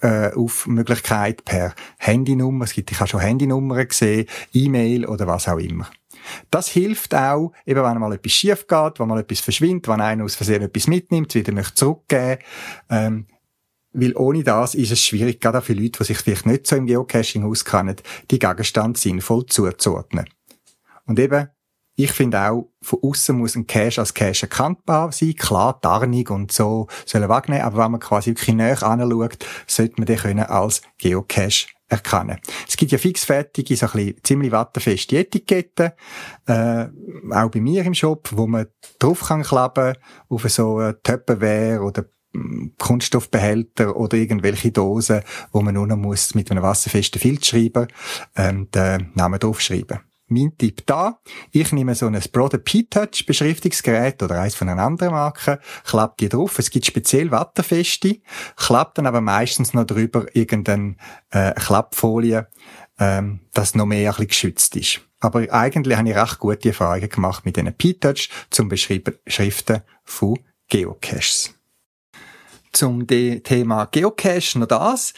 äh, 0.00 0.32
auf 0.32 0.66
Möglichkeit 0.66 1.44
per 1.44 1.74
Handynummer. 1.98 2.64
Es 2.64 2.72
gibt, 2.72 2.90
ich 2.90 3.00
habe 3.00 3.10
schon 3.10 3.20
Handynummern 3.20 3.88
gesehen, 3.88 4.26
E-Mail 4.52 5.06
oder 5.06 5.26
was 5.26 5.48
auch 5.48 5.58
immer. 5.58 5.90
Das 6.50 6.68
hilft 6.68 7.14
auch, 7.14 7.52
eben 7.66 7.82
wenn 7.82 7.98
mal 7.98 8.12
etwas 8.12 8.32
schief 8.32 8.66
geht, 8.66 9.00
wenn 9.00 9.08
mal 9.08 9.20
etwas 9.20 9.40
verschwindet, 9.40 9.88
wenn 9.88 10.00
einer 10.00 10.24
aus 10.24 10.34
Versehen 10.34 10.62
etwas 10.62 10.86
mitnimmt, 10.86 11.34
wieder 11.34 11.52
möchte 11.52 11.74
zurückgeben. 11.74 12.38
Ähm, 12.90 13.26
weil 14.00 14.16
ohne 14.16 14.44
das 14.44 14.74
ist 14.74 14.92
es 14.92 15.04
schwierig, 15.04 15.40
gerade 15.40 15.58
auch 15.58 15.64
für 15.64 15.74
Leute, 15.74 15.98
die 15.98 16.04
sich 16.04 16.18
vielleicht 16.18 16.46
nicht 16.46 16.66
so 16.66 16.76
im 16.76 16.86
Geocaching 16.86 17.44
auskennen, 17.44 17.96
die 18.30 18.38
Gegenstand 18.38 18.98
sinnvoll 18.98 19.46
zuzuordnen. 19.46 20.26
Und 21.06 21.18
eben, 21.18 21.48
ich 21.96 22.12
finde 22.12 22.40
auch, 22.48 22.70
von 22.80 23.00
außen 23.02 23.36
muss 23.36 23.56
ein 23.56 23.66
Cache 23.66 24.00
als 24.00 24.14
Cache 24.14 24.42
erkannbar 24.42 25.10
sein. 25.10 25.34
Klar, 25.34 25.80
Tarnung 25.80 26.28
und 26.28 26.52
so 26.52 26.86
sollen 27.04 27.28
wegnehmen, 27.28 27.62
aber 27.64 27.84
wenn 27.84 27.90
man 27.90 28.00
quasi 28.00 28.30
wirklich 28.30 28.54
näher 28.54 28.82
anschaut, 28.84 29.44
sollte 29.66 29.94
man 29.96 30.06
den 30.06 30.18
können 30.18 30.44
als 30.44 30.82
Geocache 30.98 31.66
erkennen. 31.88 32.38
Es 32.68 32.76
gibt 32.76 32.92
ja 32.92 32.98
fixfertige, 32.98 33.74
so 33.76 33.86
ein 33.86 33.92
bisschen 33.92 34.22
ziemlich 34.22 34.52
wattenfeste 34.52 35.18
Etiketten, 35.18 35.92
äh, 36.46 36.86
auch 37.32 37.50
bei 37.50 37.60
mir 37.60 37.84
im 37.84 37.94
Shop, 37.94 38.28
wo 38.32 38.46
man 38.46 38.66
drauf 38.98 39.22
kann 39.22 39.44
auf 40.28 40.48
so 40.50 40.92
Tupperware 41.02 41.80
oder 41.80 42.04
Kunststoffbehälter 42.78 43.96
oder 43.96 44.16
irgendwelche 44.16 44.70
Dosen, 44.70 45.22
wo 45.52 45.60
man 45.62 45.74
nur 45.74 45.86
noch 45.86 45.96
muss 45.96 46.34
mit 46.34 46.50
einem 46.50 46.62
wasserfesten 46.62 47.20
Filzschreiber 47.20 47.88
ähm, 48.36 48.70
den 48.70 49.10
Namen 49.14 49.40
draufschreiben 49.40 50.00
mein 50.28 50.56
Tipp 50.56 50.86
da. 50.86 51.20
Ich 51.50 51.72
nehme 51.72 51.94
so 51.94 52.06
ein 52.06 52.20
Brother 52.32 52.58
P-Touch 52.58 53.26
Beschriftungsgerät 53.26 54.22
oder 54.22 54.40
eins 54.40 54.54
von 54.54 54.68
einer 54.68 54.82
anderen 54.82 55.12
Marke, 55.12 55.58
klappe 55.84 56.16
die 56.20 56.28
drauf. 56.28 56.58
Es 56.58 56.70
gibt 56.70 56.86
speziell 56.86 57.30
Watterfeste, 57.30 58.20
klappt 58.56 58.98
dann 58.98 59.06
aber 59.06 59.20
meistens 59.20 59.74
noch 59.74 59.84
drüber 59.84 60.26
irgendeine 60.34 60.96
äh, 61.30 61.52
Klappfolie, 61.54 62.46
ähm, 62.98 63.40
dass 63.54 63.74
noch 63.74 63.86
mehr 63.86 64.10
ein 64.10 64.12
bisschen 64.12 64.28
geschützt 64.28 64.76
ist. 64.76 65.00
Aber 65.20 65.52
eigentlich 65.52 65.96
habe 65.96 66.08
ich 66.08 66.16
recht 66.16 66.38
gute 66.38 66.68
Erfahrungen 66.68 67.08
gemacht 67.08 67.44
mit 67.44 67.56
diesen 67.56 67.74
P-Touch 67.74 68.28
zum 68.50 68.68
Beschriften 68.68 69.82
von 70.04 70.38
Geocaches. 70.68 71.57
Zum 72.72 73.06
Thema 73.06 73.86
Geocache 73.86 74.58
noch 74.58 74.66
das. 74.66 75.14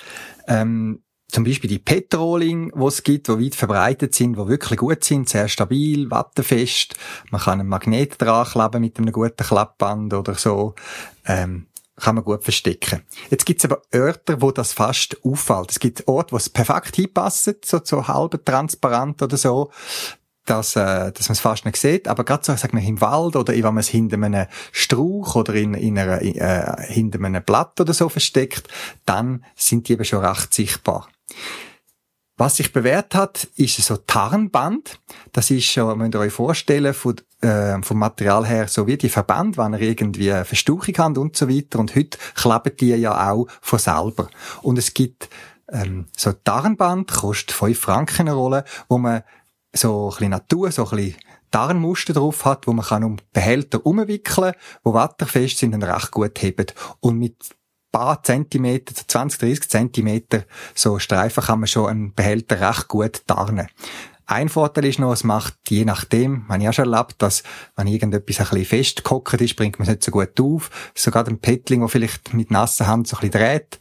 Ähm, 0.47 1.03
zum 1.31 1.45
Beispiel 1.45 1.71
die 1.71 1.79
Petroling, 1.79 2.73
wo 2.75 2.89
es 2.89 3.03
gibt, 3.03 3.29
wo 3.29 3.39
weit 3.39 3.55
verbreitet 3.55 4.15
sind, 4.15 4.37
wo 4.37 4.49
wirklich 4.49 4.79
gut 4.79 5.05
sind, 5.05 5.29
sehr 5.29 5.49
stabil, 5.49 6.11
wattenfest. 6.11 6.97
Man 7.31 7.41
kann 7.41 7.61
einen 7.61 7.69
Magnet 7.69 8.21
dran 8.21 8.47
kleben 8.47 8.81
mit 8.81 8.99
einem 8.99 9.13
guten 9.13 9.45
Klappband 9.45 10.13
oder 10.13 10.35
so. 10.35 10.75
Ähm, 11.27 11.67
kann 11.97 12.15
man 12.15 12.25
gut 12.25 12.43
verstecken. 12.43 13.03
Jetzt 13.31 13.45
gibt's 13.45 13.65
aber 13.65 13.83
Orte, 13.95 14.41
wo 14.41 14.51
das 14.51 14.73
fast 14.73 15.19
auffällt. 15.23 15.71
Es 15.71 15.79
gibt 15.79 16.09
Orte, 16.09 16.33
wo 16.33 16.37
es 16.39 16.49
perfekt 16.49 16.97
hinpassen, 16.97 17.57
so, 17.63 17.81
so 17.85 18.09
halb 18.09 18.45
transparent 18.45 19.23
oder 19.23 19.37
so 19.37 19.71
dass, 20.51 20.75
äh, 20.75 21.13
dass 21.13 21.29
man 21.29 21.35
es 21.35 21.41
fast 21.41 21.65
nicht 21.65 21.77
sieht. 21.77 22.09
Aber 22.09 22.25
gerade 22.25 22.45
so, 22.45 22.55
sagen 22.57 22.77
wir, 22.77 22.87
im 22.87 23.01
Wald 23.01 23.37
oder 23.37 23.55
wenn 23.55 23.63
man 23.63 23.79
es 23.79 23.89
hinter 23.89 24.17
einem 24.17 24.47
Strauch 24.73 25.37
oder 25.37 25.55
in, 25.55 25.75
in 25.75 25.99
einer, 25.99 26.21
äh, 26.21 26.93
hinter 26.93 27.25
einem 27.25 27.43
Blatt 27.43 27.81
oder 27.81 27.95
so 27.95 28.09
versteckt, 28.09 28.69
dann 29.07 29.45
sind 29.55 29.89
die 29.89 29.93
eben 29.93 30.05
schon 30.05 30.25
recht 30.25 30.53
sichtbar. 30.53 31.09
Was 32.37 32.57
sich 32.57 32.73
bewährt 32.73 33.15
hat, 33.15 33.49
ist 33.57 33.77
so 33.77 33.99
Tarnband. 33.99 34.99
Das 35.33 35.51
ist 35.51 35.67
schon, 35.67 35.99
müsst 35.99 36.15
ihr 36.15 36.21
euch 36.21 36.33
vorstellen, 36.33 36.95
von, 36.95 37.17
äh, 37.43 37.81
vom 37.83 37.99
Material 37.99 38.47
her 38.47 38.67
so 38.67 38.87
wie 38.87 38.97
die 38.97 39.11
Verband, 39.11 39.59
wenn 39.59 39.75
ihr 39.75 39.83
irgendwie 39.83 40.31
Verstauchung 40.45 40.95
habt 40.97 41.19
und 41.19 41.37
so 41.37 41.49
weiter. 41.49 41.79
Und 41.79 41.95
heute 41.95 42.19
kleben 42.35 42.77
die 42.81 42.95
ja 42.95 43.31
auch 43.31 43.47
von 43.61 43.79
selber. 43.79 44.29
Und 44.63 44.79
es 44.79 44.95
gibt 44.95 45.29
ähm, 45.71 46.07
so 46.17 46.33
Tarnband, 46.33 47.13
kostet 47.13 47.53
5 47.53 47.79
Franken 47.79 48.23
eine 48.23 48.33
Rolle, 48.33 48.65
wo 48.89 48.99
man 48.99 49.23
so 49.73 50.07
ein 50.07 50.11
bisschen 50.11 50.31
Natur, 50.31 50.73
so 50.73 50.89
ein 50.89 50.97
bisschen 50.97 51.17
Tarnmuster 51.51 52.13
drauf 52.13 52.45
hat, 52.45 52.67
wo 52.67 52.73
man 52.73 52.85
kann 52.85 53.05
um 53.05 53.17
Behälter 53.33 53.85
umwickeln, 53.85 54.55
wo 54.85 54.95
watterfest 54.95 55.59
sind 55.59 55.75
und 55.75 55.83
recht 55.83 56.11
gut 56.11 56.41
heben. 56.43 56.67
Und 57.01 57.19
mit 57.19 57.37
paar 57.93 58.23
Zentimeter, 58.23 58.95
20, 58.95 59.41
30 59.41 59.69
Zentimeter 59.69 60.45
so 60.75 60.99
Streifen 60.99 61.43
kann 61.43 61.61
man 61.61 61.67
schon 61.67 61.89
einen 61.89 62.15
Behälter 62.15 62.61
recht 62.61 62.89
gut 62.89 63.27
tarnen. 63.27 63.69
Ein 64.27 64.49
Vorteil 64.49 64.85
ist 64.85 65.01
noch, 65.01 65.13
es 65.13 65.25
macht 65.25 65.57
je 65.69 65.85
nachdem, 65.85 66.45
wenn 66.49 66.61
ich 66.61 66.69
auch 66.69 66.73
schon 66.73 66.93
erlebt, 66.93 67.17
dass 67.19 67.43
wenn 67.75 67.89
irgendetwas 67.89 68.39
ein 68.39 68.45
bisschen 68.45 68.65
festgehockt 68.65 69.41
ist, 69.41 69.57
bringt 69.57 69.81
man 69.81 69.89
es 69.89 69.95
nicht 69.95 70.05
so 70.05 70.13
gut 70.13 70.41
auf. 70.41 70.71
Sogar 70.95 71.27
ein 71.27 71.41
Pettling, 71.41 71.81
der 71.81 71.89
vielleicht 71.89 72.33
mit 72.33 72.53
nasser 72.53 72.87
Hand 72.87 73.09
so 73.09 73.17
ein 73.17 73.29
bisschen 73.29 73.45
dreht, 73.45 73.79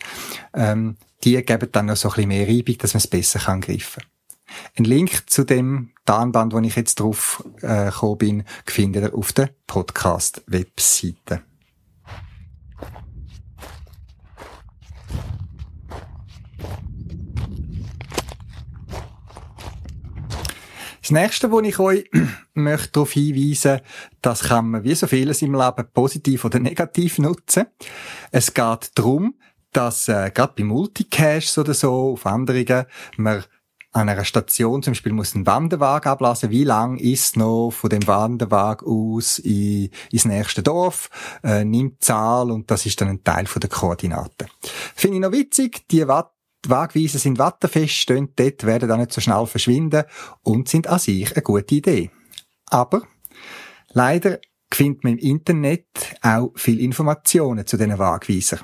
ähm, 0.55 0.97
die 1.23 1.39
geben 1.43 1.69
dann 1.71 1.85
noch 1.85 1.97
so 1.97 2.09
ein 2.09 2.15
bisschen 2.15 2.29
mehr 2.29 2.47
Reibung, 2.47 2.77
dass 2.79 2.95
man 2.95 2.99
es 2.99 3.07
besser 3.07 3.37
kann 3.37 3.61
greifen 3.61 4.01
Ein 4.77 4.83
Link 4.85 5.29
zu 5.29 5.43
dem 5.43 5.91
Darnband, 6.05 6.53
wo 6.53 6.59
ich 6.59 6.75
jetzt 6.75 6.99
drauf 6.99 7.43
äh, 7.61 7.85
gekommen 7.85 8.17
bin, 8.17 8.43
findet 8.65 9.03
ihr 9.03 9.15
auf 9.15 9.33
der 9.33 9.49
Podcast-Webseite. 9.67 11.43
Das 21.09 21.11
nächste, 21.11 21.49
wo 21.49 21.59
ich 21.61 21.79
euch 21.79 22.07
möchte 22.53 22.91
darauf 22.91 23.13
hinweisen, 23.13 23.81
das 24.21 24.43
kann 24.43 24.69
man 24.69 24.83
wie 24.83 24.93
so 24.93 25.07
vieles 25.07 25.41
im 25.41 25.55
Leben 25.55 25.87
positiv 25.91 26.45
oder 26.45 26.59
negativ 26.59 27.17
nutzen. 27.17 27.65
Es 28.31 28.53
geht 28.53 28.91
darum, 28.93 29.33
dass 29.71 30.07
äh, 30.07 30.29
gerade 30.31 30.53
bei 30.55 30.63
Multicaches 30.63 31.57
oder 31.57 31.73
so 31.73 32.13
auf 32.13 32.27
anderen 32.27 32.85
man 33.17 33.43
an 33.91 34.07
einer 34.07 34.25
Station 34.25 34.83
zum 34.83 34.91
Beispiel 34.91 35.13
muss 35.13 35.33
ein 35.33 35.45
Wanderwagen 35.45 36.11
ablassen. 36.11 36.51
Wie 36.51 36.63
lang 36.63 36.97
ist 36.97 37.37
noch 37.37 37.71
von 37.71 37.89
dem 37.89 38.05
Wanderwagen 38.05 38.87
aus 38.87 39.39
in, 39.39 39.89
ins 40.11 40.25
nächste 40.25 40.61
Dorf? 40.61 41.09
Äh, 41.43 41.65
nimmt 41.65 42.03
Zahl 42.03 42.51
und 42.51 42.69
das 42.69 42.85
ist 42.85 43.01
dann 43.01 43.07
ein 43.07 43.23
Teil 43.23 43.47
von 43.47 43.59
der 43.59 43.69
Koordinaten. 43.69 44.47
Finde 44.95 45.17
ich 45.17 45.21
noch 45.21 45.31
witzig. 45.31 45.87
Die 45.89 46.07
Watt 46.07 46.31
Wagweisen 46.67 47.19
sind 47.19 47.39
wattenfest, 47.39 47.93
stehen 47.93 48.33
dort, 48.35 48.65
werden 48.65 48.89
dann 48.89 48.99
nicht 48.99 49.13
so 49.13 49.21
schnell 49.21 49.45
verschwinden 49.45 50.03
und 50.43 50.67
sind 50.67 50.87
an 50.87 50.99
sich 50.99 51.33
eine 51.33 51.41
gute 51.41 51.75
Idee. 51.75 52.11
Aber 52.65 53.03
leider 53.93 54.39
findet 54.71 55.03
man 55.03 55.13
im 55.13 55.19
Internet 55.19 55.87
auch 56.21 56.51
viel 56.55 56.81
Informationen 56.81 57.65
zu 57.65 57.77
diesen 57.77 57.97
Wagweisern. 57.97 58.59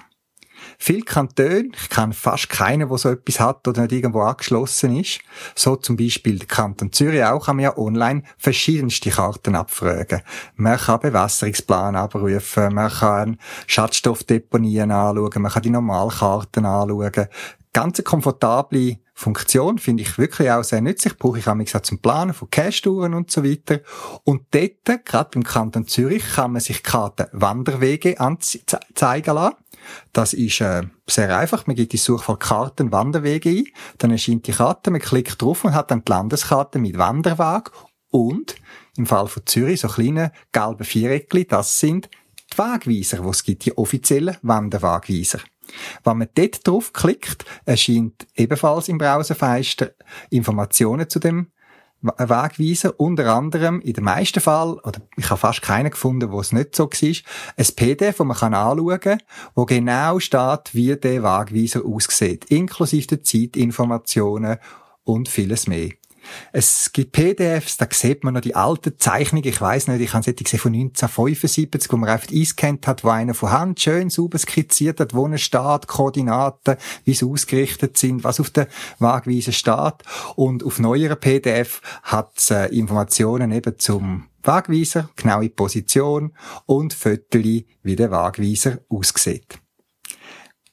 Viele 0.77 1.01
Kantone, 1.01 1.69
ich 1.73 1.89
kenne 1.89 2.13
fast 2.13 2.49
keinen, 2.49 2.89
der 2.89 2.97
so 2.97 3.09
etwas 3.09 3.39
hat 3.39 3.67
oder 3.67 3.83
nicht 3.83 3.93
irgendwo 3.93 4.21
angeschlossen 4.21 4.99
ist. 4.99 5.19
So 5.55 5.75
zum 5.75 5.97
Beispiel 5.97 6.39
der 6.39 6.47
Kanton 6.47 6.91
Zürich 6.91 7.23
auch, 7.23 7.45
kann 7.45 7.57
man 7.57 7.63
ja 7.63 7.77
online 7.77 8.23
verschiedenste 8.37 9.09
Karten 9.09 9.55
abfragen. 9.55 10.21
Man 10.55 10.77
kann 10.77 10.99
Bewässerungsplan 10.99 11.95
abrufen, 11.95 12.73
man 12.73 12.91
kann 12.91 13.39
Schadstoffdeponien 13.67 14.91
anschauen, 14.91 15.41
man 15.41 15.51
kann 15.51 15.63
die 15.63 15.69
Normalkarten 15.69 16.65
anschauen, 16.65 17.27
ganz 17.73 18.01
komfortable 18.03 18.99
Funktion, 19.17 19.79
finde 19.79 20.03
ich 20.03 20.17
wirklich 20.17 20.51
auch 20.51 20.63
sehr 20.63 20.81
nützlich. 20.81 21.17
Brauche 21.17 21.39
ich 21.39 21.47
auch 21.47 21.81
zum 21.81 21.99
Planen 21.99 22.33
von 22.33 22.49
Cache-Touren 22.49 23.13
und 23.13 23.31
so 23.31 23.45
weiter. 23.45 23.79
Und 24.25 24.43
dort, 24.51 25.05
gerade 25.05 25.29
beim 25.33 25.43
Kanton 25.43 25.87
Zürich, 25.87 26.23
kann 26.35 26.51
man 26.51 26.61
sich 26.61 26.83
Karten 26.83 27.27
Wanderwege 27.31 28.19
anzeigen 28.19 29.35
lassen. 29.35 29.55
Das 30.13 30.33
ist 30.33 30.61
äh, 30.61 30.83
sehr 31.07 31.37
einfach. 31.37 31.67
Man 31.67 31.75
gibt 31.75 31.93
die 31.93 31.97
Suchfall 31.97 32.37
Karten 32.37 32.91
Wanderwege 32.91 33.49
ein, 33.49 33.65
dann 33.97 34.11
erscheint 34.11 34.47
die 34.47 34.51
Karte, 34.51 34.91
man 34.91 35.01
klickt 35.01 35.41
drauf 35.41 35.63
und 35.63 35.73
hat 35.73 35.91
dann 35.91 36.03
die 36.03 36.11
Landeskarte 36.11 36.79
mit 36.79 36.97
Wanderweg 36.97 37.71
und 38.09 38.55
im 38.97 39.05
Fall 39.05 39.27
von 39.27 39.45
Zürich 39.45 39.81
so 39.81 39.87
kleine 39.87 40.31
gelbe 40.51 40.85
Viereckli, 40.85 41.45
das 41.45 41.79
sind 41.79 42.09
die 42.53 42.57
Wegweiser, 42.57 43.23
wo 43.23 43.31
es 43.31 43.43
gibt, 43.43 43.65
die 43.65 43.77
offiziellen 43.77 44.37
Wanderwegweiser. 44.41 45.39
Wenn 46.03 46.19
man 46.19 46.29
dort 46.35 46.65
draufklickt, 46.65 47.43
erscheint 47.65 48.27
ebenfalls 48.35 48.87
im 48.87 48.97
Browserfenster 48.97 49.91
Informationen 50.29 51.09
zu 51.09 51.19
dem 51.19 51.51
Wegweiser, 52.05 52.99
unter 52.99 53.33
anderem 53.33 53.81
in 53.81 53.93
den 53.93 54.03
meisten 54.03 54.39
Fällen, 54.39 54.79
oder 54.79 55.01
ich 55.17 55.29
habe 55.29 55.39
fast 55.39 55.61
keinen 55.61 55.91
gefunden, 55.91 56.31
wo 56.31 56.39
es 56.39 56.51
nicht 56.51 56.75
so 56.75 56.85
war, 56.85 57.15
ein 57.57 57.75
PDF, 57.75 58.17
das 58.17 58.41
man 58.41 58.53
anschauen 58.53 58.99
kann, 58.99 59.21
wo 59.55 59.65
genau 59.65 60.19
steht, 60.19 60.73
wie 60.73 60.95
der 60.95 61.23
Wegweiser 61.23 61.85
aussieht, 61.85 62.45
inklusive 62.45 63.07
der 63.07 63.23
Zeitinformationen 63.23 64.57
und 65.03 65.29
vieles 65.29 65.67
mehr. 65.67 65.91
Es 66.51 66.91
gibt 66.93 67.11
PDFs, 67.11 67.77
da 67.77 67.87
sieht 67.91 68.23
man 68.23 68.33
noch 68.33 68.41
die 68.41 68.55
alten 68.55 68.97
Zeichnungen. 68.97 69.47
Ich 69.47 69.59
weiß 69.59 69.87
nicht, 69.87 70.01
ich 70.01 70.13
habe 70.13 70.29
es 70.29 70.35
gesehen 70.35 70.59
von 70.59 70.73
1975, 70.73 71.91
wo 71.91 71.97
man 71.97 72.09
einfach 72.09 72.29
eingescannt 72.29 72.87
hat, 72.87 73.03
wo 73.03 73.09
einer 73.09 73.33
von 73.33 73.51
Hand 73.51 73.79
schön 73.79 74.09
sauber 74.09 74.37
skizziert 74.37 74.99
hat, 74.99 75.13
wo 75.13 75.25
ein 75.25 75.37
steht, 75.37 75.87
Koordinaten, 75.87 76.77
wie 77.03 77.13
sie 77.13 77.25
ausgerichtet 77.25 77.97
sind, 77.97 78.23
was 78.23 78.39
auf 78.39 78.49
der 78.49 78.67
Waagweise 78.99 79.51
steht. 79.51 79.95
Und 80.35 80.63
auf 80.63 80.79
neueren 80.79 81.19
PDF 81.19 81.81
hat 82.03 82.37
es 82.37 82.51
äh, 82.51 82.67
Informationen 82.67 83.51
eben 83.51 83.77
zum 83.79 84.27
Waagweiser, 84.43 85.09
genaue 85.15 85.49
Position 85.49 86.33
und 86.65 86.93
Fötterli, 86.93 87.67
wie 87.83 87.95
der 87.95 88.11
Waagweiser 88.11 88.79
aussieht. 88.89 89.59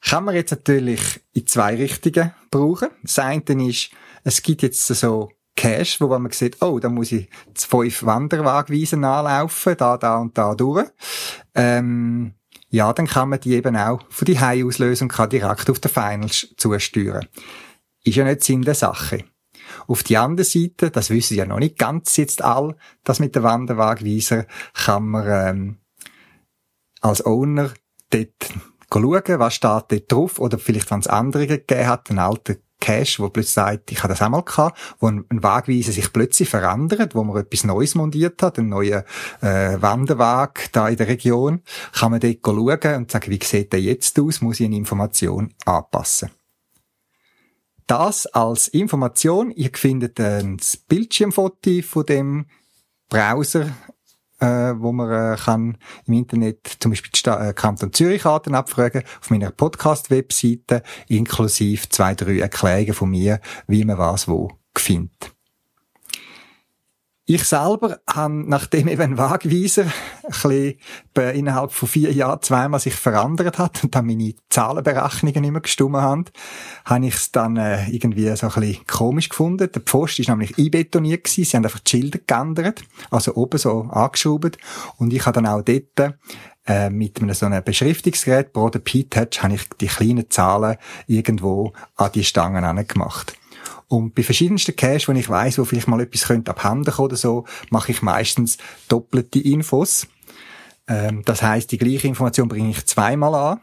Kann 0.02 0.24
man 0.24 0.34
jetzt 0.34 0.50
natürlich 0.50 1.20
in 1.32 1.46
zwei 1.46 1.76
Richtungen 1.76 2.32
brauchen. 2.50 2.88
Das 3.02 3.18
eine 3.18 3.42
ist, 3.68 3.90
es 4.24 4.42
gibt 4.42 4.62
jetzt 4.62 4.86
so 4.86 5.30
Cache, 5.56 6.00
wo 6.00 6.18
man 6.18 6.32
sieht, 6.32 6.62
oh, 6.62 6.78
da 6.78 6.88
muss 6.88 7.12
ich 7.12 7.28
fünf 7.54 8.04
Wanderwagweisen 8.04 9.04
anlaufen, 9.04 9.74
da, 9.76 9.96
da 9.96 10.18
und 10.18 10.36
da 10.36 10.54
durch. 10.54 10.88
Ähm, 11.54 12.34
ja, 12.70 12.92
dann 12.92 13.06
kann 13.06 13.28
man 13.28 13.40
die 13.40 13.54
eben 13.54 13.76
auch 13.76 14.00
von 14.08 14.24
die 14.24 14.40
Hause 14.40 14.66
auslösen 14.66 15.04
und 15.04 15.12
kann 15.12 15.28
direkt 15.28 15.68
auf 15.68 15.78
den 15.78 15.90
Finals 15.90 16.54
zusteuern. 16.56 17.26
Ist 18.02 18.16
ja 18.16 18.24
nicht 18.24 18.42
Sinn 18.42 18.62
der 18.62 18.74
Sache. 18.74 19.24
Auf 19.86 20.02
die 20.02 20.16
andere 20.16 20.44
Seite, 20.44 20.90
das 20.90 21.10
wissen 21.10 21.36
ja 21.36 21.44
noch 21.44 21.58
nicht 21.58 21.78
ganz 21.78 22.16
jetzt 22.16 22.42
all, 22.42 22.76
das 23.04 23.20
mit 23.20 23.34
der 23.34 23.42
Wanderwagweiser 23.42 24.46
kann 24.74 25.06
man 25.08 25.26
ähm, 25.28 25.76
als 27.00 27.24
Owner 27.24 27.70
dort 28.10 28.28
schauen, 28.90 29.38
was 29.38 29.54
steht 29.54 29.84
dort 29.88 30.12
drauf, 30.12 30.38
oder 30.38 30.58
vielleicht, 30.58 30.90
wenn 30.90 31.00
es 31.00 31.06
andere 31.06 31.46
gegeben 31.46 31.86
hat, 31.86 32.10
einen 32.10 32.18
alten 32.18 32.58
Cache, 32.82 33.22
wo 33.22 33.28
plötzlich 33.28 33.54
sagt, 33.54 33.92
ich 33.92 33.98
habe 34.02 34.08
das 34.08 34.20
auch 34.20 34.28
mal 34.28 34.42
gehabt, 34.42 34.78
wo 34.98 35.06
ein, 35.06 35.24
ein 35.30 35.82
sich 35.82 36.12
plötzlich 36.12 36.48
verändert, 36.48 37.14
wo 37.14 37.22
man 37.22 37.36
etwas 37.36 37.64
Neues 37.64 37.94
montiert 37.94 38.42
hat, 38.42 38.58
einen 38.58 38.70
neuen 38.70 39.04
äh, 39.40 39.80
Wanderwag 39.80 40.68
da 40.72 40.88
in 40.88 40.96
der 40.96 41.06
Region, 41.06 41.62
kann 41.92 42.10
man 42.10 42.20
dort 42.20 42.38
schauen 42.44 42.96
und 42.96 43.10
sagen, 43.10 43.30
wie 43.30 43.40
sieht 43.42 43.72
der 43.72 43.80
jetzt 43.80 44.18
aus, 44.18 44.40
muss 44.40 44.58
ich 44.58 44.66
eine 44.66 44.76
Information 44.76 45.54
anpassen. 45.64 46.30
Das 47.86 48.26
als 48.26 48.68
Information. 48.68 49.50
Ihr 49.50 49.70
findet 49.74 50.18
ein 50.18 50.58
Bildschirmfoto 50.88 51.82
von 51.82 52.06
dem 52.06 52.46
Browser 53.08 53.66
äh, 54.42 54.74
wo 54.76 54.92
man 54.92 55.10
äh, 55.10 55.36
kann 55.36 55.78
im 56.06 56.14
Internet 56.14 56.76
zum 56.80 56.90
Beispiel 56.90 57.12
die 57.14 57.18
Sta 57.18 57.48
äh, 57.48 57.54
Kanton 57.54 57.92
Zürich 57.92 58.22
Karten 58.22 58.54
abfragen, 58.54 59.04
auf 59.20 59.30
meiner 59.30 59.52
Podcast-Webseite, 59.52 60.82
inklusive 61.08 61.88
zwei, 61.88 62.14
drei 62.14 62.40
Erklärungen 62.40 62.94
von 62.94 63.10
mir, 63.10 63.40
wie 63.68 63.84
man 63.84 63.98
was 63.98 64.26
wo 64.26 64.50
findet. 64.76 65.32
Ich 67.24 67.44
selber 67.44 68.00
habe, 68.12 68.34
nachdem 68.48 68.88
eben 68.88 69.02
ein 69.02 69.18
Wagweiser 69.18 69.84
ein 69.84 69.92
bisschen 70.24 70.74
innerhalb 71.14 71.70
von 71.70 71.88
vier 71.88 72.12
Jahren 72.12 72.42
zweimal 72.42 72.80
sich 72.80 72.94
verändert 72.94 73.58
hat 73.58 73.84
und 73.84 73.94
dann 73.94 74.06
meine 74.06 74.34
Zahlenberechnungen 74.50 75.40
nicht 75.40 75.52
mehr 75.52 75.60
gestimmt 75.60 75.96
haben, 75.96 76.24
habe 76.84 77.06
ich 77.06 77.14
es 77.14 77.30
dann 77.30 77.56
äh, 77.56 77.88
irgendwie 77.90 78.34
so 78.34 78.48
ein 78.48 78.52
bisschen 78.52 78.86
komisch 78.88 79.28
gefunden. 79.28 79.70
Der 79.72 79.82
Pfost 79.82 80.18
ist 80.18 80.30
nämlich 80.30 80.58
einbetoniert 80.58 81.22
gewesen. 81.22 81.44
Sie 81.44 81.56
haben 81.56 81.64
einfach 81.64 81.78
die 81.78 81.90
Schilder 81.90 82.18
geändert, 82.26 82.82
also 83.12 83.36
oben 83.36 83.58
so 83.58 83.82
angeschraubt. 83.82 84.58
Und 84.96 85.12
ich 85.12 85.24
habe 85.24 85.40
dann 85.40 85.46
auch 85.46 85.62
dort 85.62 86.16
äh, 86.66 86.90
mit 86.90 87.22
einem 87.22 87.34
so 87.34 87.46
einem 87.46 87.62
Beschriftungsgerät, 87.62 88.52
Broder 88.52 88.80
P-Touch, 88.80 89.44
habe 89.44 89.54
ich 89.54 89.68
die 89.80 89.86
kleinen 89.86 90.28
Zahlen 90.28 90.76
irgendwo 91.06 91.72
an 91.94 92.10
die 92.12 92.24
Stangen 92.24 92.86
gemacht. 92.88 93.36
Und 93.92 94.14
bei 94.14 94.22
verschiedensten 94.22 94.74
Caches, 94.74 95.06
wo 95.06 95.12
ich 95.12 95.28
weiss, 95.28 95.58
wo 95.58 95.66
vielleicht 95.66 95.86
mal 95.86 96.00
etwas 96.00 96.22
könnte 96.22 96.50
abhanden 96.50 96.94
oder 96.94 97.14
so, 97.14 97.44
mache 97.68 97.92
ich 97.92 98.00
meistens 98.00 98.56
doppelte 98.88 99.38
Infos. 99.38 100.06
Ähm, 100.88 101.20
das 101.26 101.42
heißt, 101.42 101.70
die 101.70 101.76
gleiche 101.76 102.08
Information 102.08 102.48
bringe 102.48 102.70
ich 102.70 102.86
zweimal 102.86 103.34
an. 103.34 103.60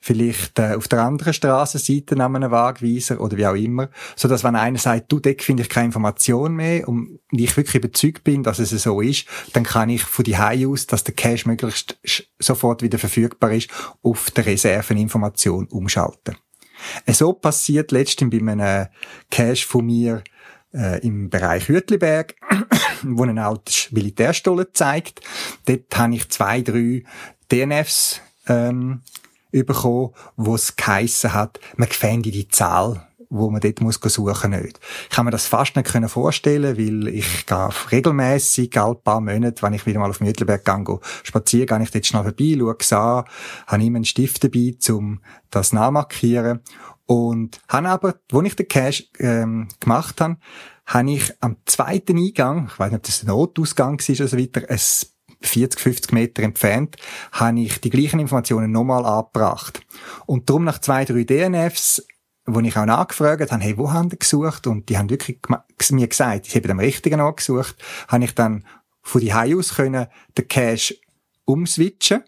Vielleicht 0.00 0.58
äh, 0.58 0.74
auf 0.74 0.88
der 0.88 1.04
anderen 1.04 1.32
Straßenseite 1.32 2.16
neben 2.16 2.34
einem 2.34 2.50
Wagweiser 2.50 3.20
oder 3.20 3.36
wie 3.36 3.46
auch 3.46 3.54
immer. 3.54 3.90
So 4.16 4.26
dass 4.26 4.42
wenn 4.42 4.56
einer 4.56 4.78
sagt, 4.78 5.12
du, 5.12 5.20
Deck 5.20 5.44
finde 5.44 5.62
ich 5.62 5.68
keine 5.68 5.86
Information 5.86 6.56
mehr 6.56 6.88
und 6.88 7.20
ich 7.30 7.56
wirklich 7.56 7.76
überzeugt 7.76 8.24
bin, 8.24 8.42
dass 8.42 8.58
es 8.58 8.70
so 8.70 9.00
ist, 9.00 9.26
dann 9.52 9.62
kann 9.62 9.88
ich 9.88 10.02
von 10.02 10.24
die 10.24 10.36
aus, 10.36 10.88
dass 10.88 11.04
der 11.04 11.14
Cache 11.14 11.48
möglichst 11.48 11.96
sofort 12.40 12.82
wieder 12.82 12.98
verfügbar 12.98 13.52
ist, 13.52 13.70
auf 14.02 14.32
der 14.32 14.46
Reserveninformation 14.46 15.68
umschalten. 15.68 16.34
So 17.06 17.32
passiert 17.32 17.92
letztens 17.92 18.30
bei 18.30 18.38
einem 18.38 18.86
Cache 19.30 19.66
von 19.66 19.86
mir 19.86 20.22
äh, 20.72 21.04
im 21.06 21.30
Bereich 21.30 21.68
Hütliberg, 21.68 22.34
wo 23.02 23.24
ein 23.24 23.38
altes 23.38 23.90
Militärstollen 23.90 24.66
zeigt. 24.72 25.20
Dort 25.66 25.96
habe 25.96 26.14
ich 26.14 26.28
zwei, 26.28 26.62
drei 26.62 27.04
DNFs 27.50 28.20
ähm, 28.46 29.02
bekommen, 29.50 30.10
wo 30.36 30.54
es 30.54 30.76
geheissen 30.76 31.32
hat, 31.32 31.58
man 31.76 31.88
fände 31.88 32.30
die 32.30 32.48
Zahl 32.48 33.07
wo 33.30 33.50
man 33.50 33.60
dort 33.60 33.80
muss 33.80 34.00
suchen 34.02 34.50
nicht. 34.50 34.80
Ich 35.08 35.16
kann 35.16 35.24
mir 35.24 35.30
das 35.30 35.46
fast 35.46 35.76
nicht 35.76 35.90
vorstellen, 36.08 36.78
weil 36.78 37.08
ich 37.08 37.46
gehe 37.46 37.68
regelmäßig, 37.92 38.78
alle 38.78 38.94
paar 38.94 39.20
Monate, 39.20 39.62
wenn 39.62 39.74
ich 39.74 39.86
wieder 39.86 40.00
mal 40.00 40.10
auf 40.10 40.20
Mütterberg 40.20 40.64
gehe, 40.64 41.00
spazieren, 41.22 41.66
gehe 41.66 41.82
ich 41.82 41.90
dort 41.90 42.06
schnell 42.06 42.22
vorbei, 42.22 42.56
schaue 42.58 42.76
es 42.78 42.92
an, 42.92 43.24
habe 43.66 43.84
immer 43.84 43.96
einen 43.96 44.04
Stift 44.04 44.44
dabei, 44.44 44.74
um 44.90 45.20
das 45.50 45.72
nachmarkieren. 45.72 46.60
Und 47.06 47.60
habe 47.68 47.88
aber, 47.88 48.14
wo 48.30 48.42
ich 48.42 48.56
den 48.56 48.68
Cache 48.68 49.04
ähm, 49.18 49.68
gemacht 49.80 50.20
habe, 50.20 50.36
habe 50.86 51.10
ich 51.10 51.32
am 51.40 51.56
zweiten 51.66 52.18
Eingang, 52.18 52.68
ich 52.72 52.78
weiß 52.78 52.90
nicht, 52.90 52.98
ob 52.98 53.02
das 53.04 53.22
ein 53.22 53.26
Notausgang 53.26 53.98
war 53.98 54.14
oder 54.14 54.28
so 54.28 54.38
weiter, 54.38 54.62
ein 54.68 54.80
40, 55.40 55.80
50 55.80 56.12
Meter 56.12 56.42
entfernt, 56.42 56.96
habe 57.32 57.60
ich 57.60 57.80
die 57.80 57.90
gleichen 57.90 58.20
Informationen 58.20 58.72
nochmal 58.72 59.04
angebracht. 59.04 59.80
Und 60.26 60.48
darum 60.48 60.64
nach 60.64 60.80
zwei, 60.80 61.04
drei 61.04 61.24
DNFs, 61.24 62.06
wo 62.48 62.60
ich 62.60 62.76
auch 62.76 62.86
nachgefragt 62.86 63.52
habe, 63.52 63.62
hey, 63.62 63.76
wo 63.76 63.92
haben 63.92 64.08
die 64.08 64.18
gesucht? 64.18 64.66
Und 64.66 64.88
die 64.88 64.96
haben 64.96 65.10
wirklich 65.10 65.38
mir 65.90 66.08
gesagt, 66.08 66.46
ich 66.46 66.56
habe 66.56 66.66
den 66.66 66.80
richtigen 66.80 67.20
angesucht, 67.20 67.76
habe 68.08 68.24
ich 68.24 68.34
dann 68.34 68.64
von 69.02 69.20
die 69.20 69.32
aus 69.32 69.74
können 69.74 70.06
den 70.36 70.48
Cache 70.48 70.96
umswitchen. 71.44 72.24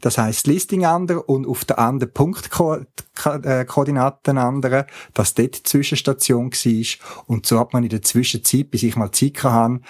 Das 0.00 0.18
heißt 0.18 0.46
Listing 0.46 0.82
ändern 0.82 1.18
und 1.18 1.46
auf 1.46 1.64
der 1.64 1.78
anderen 1.78 2.12
Punktkoordinaten 2.12 4.36
ändern, 4.36 4.84
dass 5.14 5.34
dort 5.34 5.58
die 5.58 5.62
Zwischenstation 5.62 6.52
war. 6.52 7.24
Und 7.26 7.46
so 7.46 7.58
hat 7.58 7.72
man 7.72 7.84
in 7.84 7.88
der 7.88 8.02
Zwischenzeit, 8.02 8.70
bis 8.70 8.82
ich 8.82 8.96
mal 8.96 9.12
Zeit 9.12 9.42
hatte, 9.42 9.80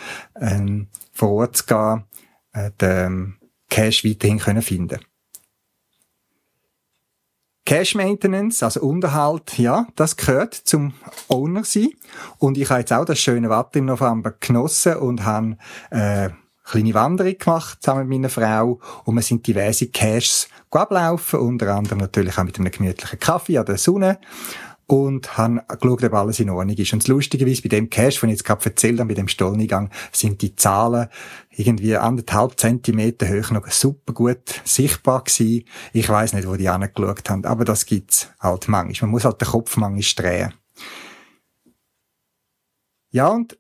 ähm, 0.41 0.87
vor 1.13 1.31
Ort 1.31 1.57
zu 1.57 1.67
gehen, 1.67 2.05
äh, 2.53 2.71
den 2.81 3.39
Cache 3.69 4.09
weiterhin 4.09 4.39
können 4.39 4.63
finden 4.63 5.01
Cache 7.67 7.97
Maintenance, 7.97 8.63
also 8.63 8.81
Unterhalt, 8.83 9.59
ja, 9.59 9.87
das 9.97 10.17
gehört 10.17 10.55
zum 10.55 10.93
Owner 11.29 11.65
sein. 11.65 11.89
Und 12.39 12.59
ich 12.59 12.69
habe 12.69 12.81
jetzt 12.81 12.93
auch 12.93 13.07
das 13.07 13.19
schöne 13.19 13.49
Wetter 13.49 13.77
im 13.79 13.87
November 13.87 14.35
genossen 14.39 14.97
und 14.97 15.25
habe 15.25 15.57
äh, 15.91 16.29
kleine 16.63 16.95
Wanderung 16.95 17.39
gemacht 17.39 17.79
zusammen 17.81 18.09
mit 18.09 18.19
meiner 18.19 18.29
Frau. 18.29 18.81
Und 19.05 19.15
wir 19.15 19.23
sind 19.23 19.47
diverse 19.47 19.89
Caches 19.89 20.49
ablaufen, 20.71 21.41
unter 21.41 21.75
anderem 21.75 21.99
natürlich 21.99 22.37
auch 22.37 22.45
mit 22.45 22.59
einem 22.59 22.71
gemütlichen 22.71 23.19
Kaffee 23.19 23.59
an 23.59 23.67
der 23.67 23.79
Sonne 23.79 24.19
und 24.87 25.37
haben 25.39 25.61
geschaut, 25.69 26.05
ob 26.05 26.15
alles 26.15 26.41
in 26.41 26.51
Ordnung 26.51 26.77
ist. 26.77 26.93
Und 26.93 27.03
das 27.03 27.09
Lustigerweise 27.09 27.63
bei 27.63 27.69
dem 27.69 27.91
Cache, 27.91 28.19
von 28.19 28.29
ich 28.29 28.35
jetzt 28.35 28.45
gerade 28.45 28.65
erzählt 28.65 29.01
habe, 29.01 29.09
bei 29.09 29.15
dem 29.15 29.29
Stolleneingang, 29.29 29.91
sind 30.13 30.43
die 30.43 30.57
Zahlen 30.57 31.09
irgendwie 31.51 31.97
anderthalb 31.97 32.59
Zentimeter 32.59 33.29
hoch 33.29 33.51
noch 33.51 33.71
super 33.71 34.13
gut 34.13 34.61
sichtbar 34.65 35.25
gewesen. 35.25 35.65
Ich 35.93 36.09
weiß 36.09 36.33
nicht, 36.35 36.49
wo 36.49 36.57
die 36.57 36.69
angeschaut 36.69 37.29
haben, 37.31 37.45
aber 37.45 37.65
das 37.65 37.87
gibt's 37.87 38.29
halt 38.41 38.69
manchmal. 38.69 39.09
Man 39.09 39.13
muss 39.13 39.25
halt 39.25 39.41
den 39.41 39.49
Kopf 39.49 39.77
manchmal 39.77 40.25
drehen. 40.25 40.55
Ja, 43.11 43.29
und 43.29 43.57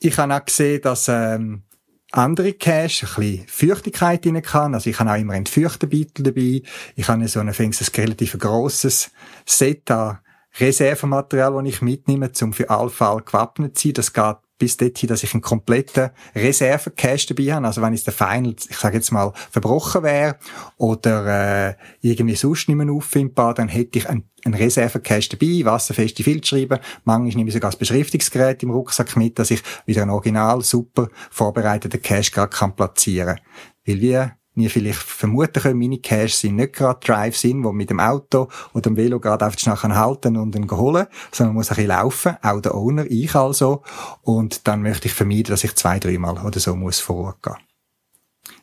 ich 0.00 0.16
habe 0.16 0.34
auch 0.34 0.44
gesehen, 0.44 0.80
dass 0.80 1.08
ähm, 1.08 1.64
andere 2.12 2.54
Cache 2.54 3.06
ein 3.06 3.14
bisschen 3.14 3.44
Feuchtigkeit 3.48 4.26
rein 4.26 4.42
kann. 4.42 4.74
Also 4.74 4.88
ich 4.88 4.98
habe 4.98 5.10
auch 5.10 5.16
immer 5.16 5.34
einen 5.34 5.46
Feuchtebeitel 5.46 6.22
dabei. 6.22 6.62
Ich 6.96 7.08
habe 7.08 7.28
so 7.28 7.40
ein, 7.40 7.48
ein 7.48 7.74
relativ 7.96 8.38
grosses 8.38 9.10
Set 9.44 9.90
an 9.90 10.18
Reservematerial, 10.58 11.52
das 11.52 11.74
ich 11.74 11.82
mitnehme, 11.82 12.30
um 12.42 12.52
für 12.52 12.68
alle 12.70 12.90
Fall 12.90 13.22
gewappnet 13.22 13.78
zu 13.78 13.88
sein. 13.88 13.94
Das 13.94 14.12
geht 14.12 14.36
bis 14.58 14.76
dorthin, 14.76 15.08
dass 15.08 15.22
ich 15.22 15.32
einen 15.32 15.40
kompletten 15.40 16.10
Reserve-Cache 16.34 17.28
dabei 17.28 17.54
habe. 17.54 17.66
Also 17.66 17.80
wenn 17.80 17.94
es 17.94 18.04
der 18.04 18.12
Final, 18.12 18.56
ich 18.68 18.76
sage 18.76 18.96
jetzt 18.96 19.12
mal, 19.12 19.32
verbrochen 19.50 20.02
wäre 20.02 20.36
oder 20.76 21.68
äh, 21.68 21.74
irgendwie 22.00 22.34
sonst 22.34 22.68
nicht 22.68 22.76
mehr 22.76 22.92
auffindbar, 22.92 23.54
dann 23.54 23.68
hätte 23.68 23.98
ich 23.98 24.08
einen, 24.08 24.24
einen 24.44 24.54
Reserve-Cache 24.54 25.36
dabei, 25.36 25.64
wasserfeste 25.64 26.24
Filzschreiber. 26.24 26.80
Manchmal 27.04 27.36
nehme 27.36 27.48
ich 27.48 27.54
sogar 27.54 27.70
das 27.70 27.78
Beschriftungsgerät 27.78 28.62
im 28.62 28.70
Rucksack 28.70 29.16
mit, 29.16 29.38
dass 29.38 29.52
ich 29.52 29.62
wieder 29.86 30.02
einen 30.02 30.10
original 30.10 30.62
super 30.62 31.08
vorbereiteten 31.30 32.02
Cache 32.02 32.32
gerade 32.32 32.72
platzieren 32.72 33.36
kann. 33.36 33.44
Weil 33.86 34.00
wie 34.00 34.37
wir 34.58 34.70
vielleicht 34.70 34.98
vermuten 34.98 35.62
können, 35.62 35.78
meine 35.78 35.98
Caches 35.98 36.40
sind 36.40 36.56
nicht 36.56 36.74
gerade 36.74 37.00
Drives 37.04 37.44
in, 37.44 37.64
wo 37.64 37.72
mit 37.72 37.90
dem 37.90 38.00
Auto 38.00 38.48
oder 38.72 38.82
dem 38.82 38.96
Velo 38.96 39.20
gerade 39.20 39.44
einfach 39.44 39.58
schnell 39.58 39.76
halten 39.76 40.36
und 40.36 40.54
dann 40.54 40.70
holen, 40.70 41.06
sondern 41.32 41.54
man 41.54 41.60
muss 41.60 41.70
ein 41.70 41.76
bisschen 41.76 41.88
laufen, 41.88 42.36
auch 42.42 42.60
der 42.60 42.74
Owner, 42.74 43.04
ich 43.08 43.34
also. 43.34 43.82
Und 44.22 44.66
dann 44.66 44.82
möchte 44.82 45.06
ich 45.06 45.14
vermeiden, 45.14 45.50
dass 45.50 45.64
ich 45.64 45.74
zwei, 45.74 45.98
dreimal 45.98 46.38
oder 46.38 46.60
so 46.60 46.74
muss 46.74 47.00
vor 47.00 47.16
Ort 47.16 47.42
gehen. 47.42 47.67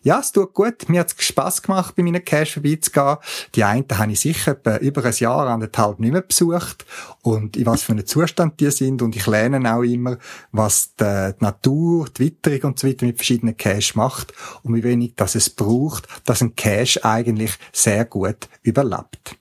Ja, 0.02 0.20
es 0.20 0.32
tut 0.32 0.54
gut. 0.54 0.88
Mir 0.88 1.00
hat 1.00 1.16
es 1.18 1.26
Spass 1.26 1.62
gemacht, 1.62 1.96
bei 1.96 2.04
meinen 2.04 2.24
Cash 2.24 2.54
vorbeizugehen. 2.54 3.18
Die 3.56 3.64
einen 3.64 3.86
habe 3.92 4.12
ich 4.12 4.20
sicher 4.20 4.58
über 4.82 5.04
ein 5.04 5.14
Jahr, 5.14 5.48
anderthalb 5.48 6.00
nicht 6.00 6.12
mehr 6.12 6.22
besucht. 6.22 6.86
Und 7.22 7.58
in 7.58 7.66
was 7.66 7.84
für 7.84 7.94
einem 7.94 8.06
Zustand 8.06 8.60
die 8.60 8.70
sind. 8.70 9.02
Und 9.02 9.16
ich 9.16 9.26
lerne 9.26 9.76
auch 9.76 9.82
immer, 9.82 10.18
was 10.52 10.96
die, 10.96 11.34
Natur, 11.40 12.08
die 12.10 12.26
Witterung 12.26 12.72
und 12.72 12.80
so 12.80 12.88
weiter 12.88 13.06
mit 13.06 13.18
verschiedenen 13.18 13.58
Cash 13.58 13.96
macht. 13.96 14.34
Und 14.64 14.76
wie 14.76 14.84
wenig 14.84 15.14
das 15.16 15.36
es 15.36 15.50
braucht, 15.50 16.08
dass 16.26 16.42
ein 16.42 16.56
Cache 16.56 17.04
eigentlich 17.04 17.58
sehr 17.72 18.06
gut 18.06 18.48
überlebt. 18.62 19.38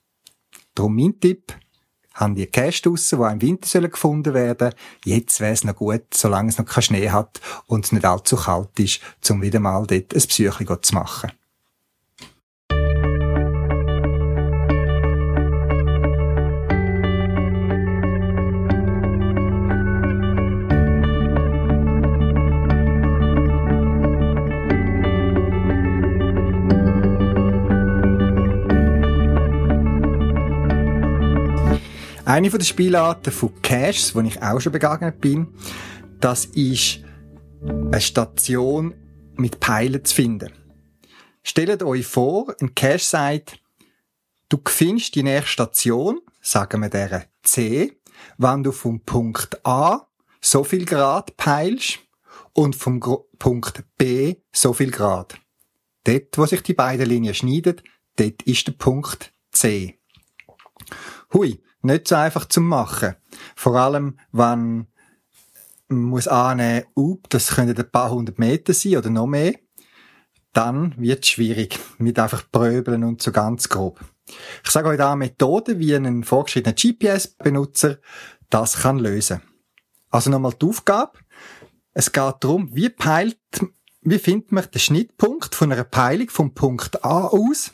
Darum 0.74 0.96
mein 0.96 1.20
Tipp, 1.20 1.52
haben 2.14 2.34
die 2.34 2.46
Cash 2.46 2.82
draussen, 2.82 3.18
die 3.18 3.32
im 3.32 3.42
Winter 3.42 3.88
gefunden 3.88 4.34
werden 4.34 4.70
sollen. 4.70 4.74
Jetzt 5.04 5.40
wäre 5.40 5.52
es 5.52 5.64
noch 5.64 5.76
gut, 5.76 6.02
solange 6.12 6.48
es 6.48 6.58
noch 6.58 6.66
keinen 6.66 6.82
Schnee 6.82 7.10
hat 7.10 7.40
und 7.66 7.84
es 7.84 7.92
nicht 7.92 8.04
allzu 8.04 8.36
kalt 8.36 8.78
ist, 8.78 9.00
um 9.28 9.42
wieder 9.42 9.60
mal 9.60 9.86
dort 9.86 10.14
ein 10.14 10.20
Psyche 10.20 10.80
zu 10.80 10.94
machen. 10.94 11.32
Eine 32.34 32.50
den 32.50 32.62
Spielarten 32.62 33.32
von 33.32 33.62
Caches, 33.62 34.12
wo 34.12 34.20
ich 34.22 34.42
auch 34.42 34.58
schon 34.58 34.72
begegnet 34.72 35.20
bin, 35.20 35.54
das 36.18 36.46
ist 36.46 36.98
eine 37.62 38.00
Station 38.00 38.92
mit 39.36 39.64
Pfeilen 39.64 40.04
zu 40.04 40.12
finden. 40.12 40.50
Stellt 41.44 41.84
euch 41.84 42.04
vor, 42.04 42.52
ein 42.60 42.74
Cache 42.74 42.98
sagt, 42.98 43.60
du 44.48 44.58
findest 44.66 45.14
die 45.14 45.22
nächste 45.22 45.48
Station, 45.48 46.22
sagen 46.40 46.82
wir 46.82 46.88
der 46.88 47.26
C, 47.44 48.00
wenn 48.36 48.64
du 48.64 48.72
vom 48.72 48.98
Punkt 49.02 49.64
A 49.64 50.08
so 50.40 50.64
viel 50.64 50.86
Grad 50.86 51.36
peilst 51.36 52.00
und 52.52 52.74
vom 52.74 52.98
Punkt 53.38 53.84
B 53.96 54.38
so 54.50 54.72
viel 54.72 54.90
Grad. 54.90 55.38
Dort, 56.02 56.36
wo 56.36 56.46
sich 56.46 56.64
die 56.64 56.74
beiden 56.74 57.08
Linien 57.08 57.34
schneiden, 57.34 57.80
dort 58.16 58.42
ist 58.42 58.66
der 58.66 58.72
Punkt 58.72 59.32
C. 59.52 60.00
Hui, 61.32 61.60
nicht 61.84 62.08
so 62.08 62.14
einfach 62.14 62.46
zu 62.46 62.60
machen. 62.60 63.14
Vor 63.54 63.76
allem, 63.76 64.18
wenn 64.32 64.86
man 65.88 66.00
muss 66.00 66.28
annehmen, 66.28 66.86
uh, 66.96 67.18
das 67.28 67.48
könnte 67.48 67.80
ein 67.80 67.90
paar 67.90 68.10
hundert 68.10 68.38
Meter 68.38 68.72
sein 68.72 68.96
oder 68.96 69.10
noch 69.10 69.26
mehr, 69.26 69.54
dann 70.52 70.94
wird 70.96 71.24
es 71.24 71.30
schwierig 71.30 71.78
mit 71.98 72.18
einfach 72.18 72.44
Pröbeln 72.50 73.04
und 73.04 73.20
so 73.20 73.32
ganz 73.32 73.68
grob. 73.68 74.00
Ich 74.64 74.70
sage 74.70 74.88
euch 74.88 74.98
da 74.98 75.12
eine 75.12 75.18
Methode, 75.18 75.78
wie 75.78 75.94
ein 75.94 76.24
vorgeschriebener 76.24 76.74
GPS-Benutzer 76.74 77.98
das 78.48 78.78
kann 78.78 78.98
lösen. 78.98 79.42
Also 80.10 80.30
nochmal 80.30 80.52
die 80.52 80.66
Aufgabe. 80.66 81.18
Es 81.92 82.12
geht 82.12 82.34
darum, 82.40 82.74
wie 82.74 82.88
peilt, 82.88 83.38
wie 84.02 84.18
findet 84.18 84.52
man 84.52 84.70
den 84.70 84.78
Schnittpunkt 84.78 85.54
von 85.54 85.72
einer 85.72 85.84
Peilung 85.84 86.30
vom 86.30 86.54
Punkt 86.54 87.04
A 87.04 87.26
aus 87.26 87.72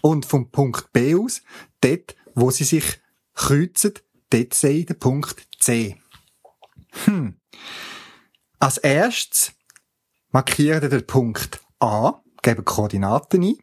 und 0.00 0.26
vom 0.26 0.50
Punkt 0.50 0.92
B 0.92 1.14
aus, 1.14 1.42
dort, 1.80 2.16
wo 2.34 2.50
sie 2.50 2.64
sich 2.64 3.01
kreuzen, 3.34 3.94
ich 4.62 4.86
den 4.86 4.98
Punkt 4.98 5.46
C. 5.58 5.96
Hm. 7.04 7.38
Als 8.58 8.78
erstes 8.78 9.52
markieren 10.30 10.88
den 10.88 11.06
Punkt 11.06 11.60
A, 11.80 12.22
geben 12.42 12.64
Koordinaten 12.64 13.42
ein. 13.42 13.58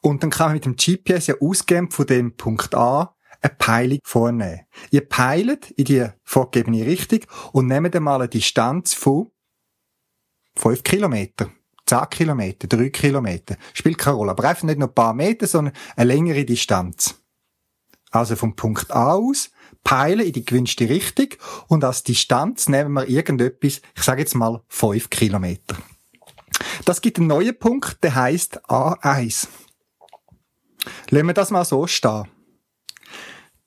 Und 0.00 0.22
dann 0.22 0.30
kann 0.30 0.48
man 0.48 0.54
mit 0.54 0.64
dem 0.64 0.76
GPS 0.76 1.28
ja 1.28 1.34
ausgehend 1.40 1.92
von 1.92 2.06
dem 2.06 2.36
Punkt 2.36 2.74
A 2.74 3.14
eine 3.40 3.54
Peilung 3.58 3.98
vornehmen. 4.04 4.66
Ihr 4.90 5.08
peilt 5.08 5.70
in 5.72 5.84
die 5.84 6.06
vorgegebene 6.24 6.86
Richtung 6.86 7.20
und 7.52 7.66
nehmt 7.66 7.94
einmal 7.94 8.20
eine 8.20 8.28
Distanz 8.28 8.94
von 8.94 9.30
5 10.56 10.82
Kilometer, 10.82 11.50
10 11.86 12.10
Kilometer, 12.10 12.68
3 12.68 12.90
Kilometer. 12.90 13.56
Spielt 13.74 13.98
keine 13.98 14.16
Rolle. 14.16 14.30
Aber 14.32 14.44
einfach 14.44 14.64
nicht 14.64 14.78
nur 14.78 14.88
ein 14.88 14.94
paar 14.94 15.14
Meter, 15.14 15.46
sondern 15.46 15.74
eine 15.96 16.12
längere 16.12 16.44
Distanz. 16.44 17.21
Also 18.12 18.36
vom 18.36 18.54
Punkt 18.54 18.90
A 18.90 19.14
aus, 19.14 19.50
peilen 19.82 20.26
in 20.26 20.32
die 20.32 20.44
gewünschte 20.44 20.88
Richtung 20.88 21.28
und 21.66 21.82
als 21.82 22.04
Distanz 22.04 22.68
nehmen 22.68 22.92
wir 22.92 23.08
irgendetwas, 23.08 23.80
ich 23.96 24.02
sage 24.02 24.20
jetzt 24.20 24.34
mal 24.34 24.62
5 24.68 25.10
Kilometer. 25.10 25.76
Das 26.84 27.00
gibt 27.00 27.18
einen 27.18 27.26
neuen 27.26 27.58
Punkt, 27.58 28.04
der 28.04 28.14
heißt 28.14 28.66
A1. 28.70 29.48
Lassen 31.10 31.26
wir 31.26 31.34
das 31.34 31.50
mal 31.50 31.64
so 31.64 31.86
stehen. 31.86 32.28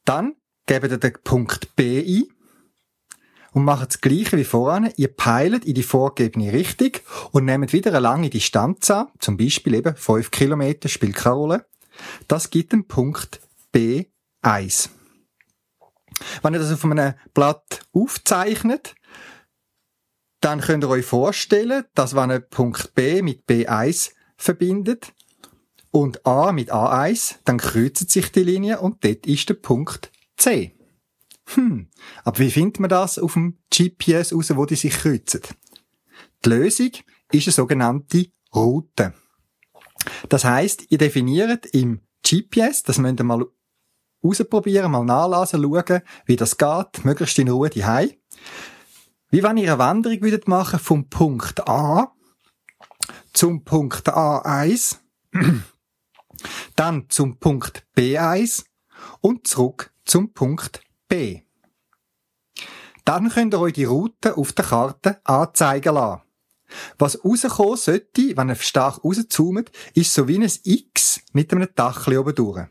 Dann 0.05 0.35
gebt 0.65 0.91
ihr 0.91 0.97
den 0.97 1.13
Punkt 1.23 1.75
B 1.75 1.99
ein 1.99 2.27
und 3.51 3.63
macht 3.63 3.89
das 3.89 4.01
Gleiche 4.01 4.37
wie 4.37 4.43
voran. 4.43 4.91
Ihr 4.97 5.07
peilt 5.07 5.65
in 5.65 5.73
die 5.73 5.83
vorgegebene 5.83 6.53
Richtung 6.53 6.91
und 7.31 7.45
nehmt 7.45 7.73
wieder 7.73 7.91
eine 7.91 7.99
lange 7.99 8.29
Distanz 8.29 8.91
an, 8.91 9.07
zum 9.19 9.37
Beispiel 9.37 9.73
eben 9.75 9.95
5 9.95 10.29
Kilometer, 10.29 10.87
spielt 10.87 11.15
keine 11.15 11.35
Rolle. 11.35 11.65
Das 12.27 12.49
gibt 12.49 12.73
den 12.73 12.87
Punkt 12.87 13.39
B1. 14.45 14.89
Wenn 16.41 16.53
ihr 16.53 16.59
das 16.59 16.71
auf 16.71 16.85
einem 16.85 17.13
Blatt 17.33 17.81
aufzeichnet, 17.91 18.95
dann 20.39 20.61
könnt 20.61 20.83
ihr 20.83 20.89
euch 20.89 21.05
vorstellen, 21.05 21.85
dass 21.95 22.15
wenn 22.15 22.31
ihr 22.31 22.39
Punkt 22.39 22.93
B 22.93 23.21
mit 23.21 23.47
B1 23.47 24.11
verbindet 24.37 25.13
und 25.91 26.25
A 26.25 26.51
mit 26.51 26.71
A1, 26.71 27.37
dann 27.45 27.57
kreuzen 27.57 28.07
sich 28.07 28.31
die 28.31 28.43
Linie 28.43 28.79
und 28.79 29.03
dort 29.03 29.25
ist 29.25 29.49
der 29.49 29.55
Punkt 29.55 30.11
C. 30.37 30.75
Hm, 31.47 31.89
aber 32.23 32.39
wie 32.39 32.51
findet 32.51 32.79
man 32.79 32.89
das 32.89 33.19
auf 33.19 33.33
dem 33.33 33.57
GPS 33.71 34.33
raus, 34.33 34.55
wo 34.55 34.65
die 34.65 34.75
sich 34.75 34.93
kreuzen? 34.93 35.41
Die 36.43 36.49
Lösung 36.49 36.91
ist 37.31 37.47
eine 37.47 37.53
sogenannte 37.53 38.27
Route. 38.53 39.13
Das 40.29 40.43
heißt, 40.43 40.91
ihr 40.91 40.97
definiert 40.97 41.65
im 41.67 42.01
GPS, 42.23 42.83
das 42.83 42.97
müsst 42.97 43.19
ihr 43.19 43.23
mal 43.23 43.45
ausprobieren, 44.25 44.91
mal 44.91 45.05
nachlesen, 45.05 45.61
schauen, 45.61 46.01
wie 46.25 46.35
das 46.35 46.57
geht, 46.57 47.05
möglichst 47.05 47.39
in 47.39 47.49
Ruhe 47.49 47.69
daheim. 47.69 48.11
Wie 49.29 49.43
wenn 49.43 49.57
ihr 49.57 49.71
eine 49.71 49.79
Wanderung 49.79 50.21
würdet 50.21 50.47
machen 50.47 50.79
vom 50.79 51.09
Punkt 51.09 51.67
A 51.67 52.11
zum 53.33 53.63
Punkt 53.65 54.07
A1, 54.09 54.97
dann 56.75 57.09
zum 57.09 57.37
Punkt 57.37 57.85
B1 57.95 58.63
und 59.21 59.45
zurück 59.47 59.91
zum 60.05 60.33
Punkt 60.33 60.81
B. 61.07 61.41
Dann 63.03 63.29
könnt 63.29 63.53
ihr 63.53 63.59
euch 63.59 63.73
die 63.73 63.83
Route 63.83 64.37
auf 64.37 64.53
der 64.53 64.65
Karte 64.65 65.19
anzeigen 65.25 65.95
lassen. 65.95 66.21
Was 66.97 67.23
rauskommen 67.23 67.77
sollte, 67.77 68.35
wenn 68.35 68.49
ihr 68.49 68.55
stark 68.55 69.03
rauszoomt, 69.03 69.71
ist 69.93 70.13
so 70.13 70.27
wie 70.27 70.39
ein 70.39 70.51
X 70.63 71.21
mit 71.33 71.51
einem 71.53 71.67
Dachli 71.75 72.17
oben 72.17 72.35
durch. 72.35 72.67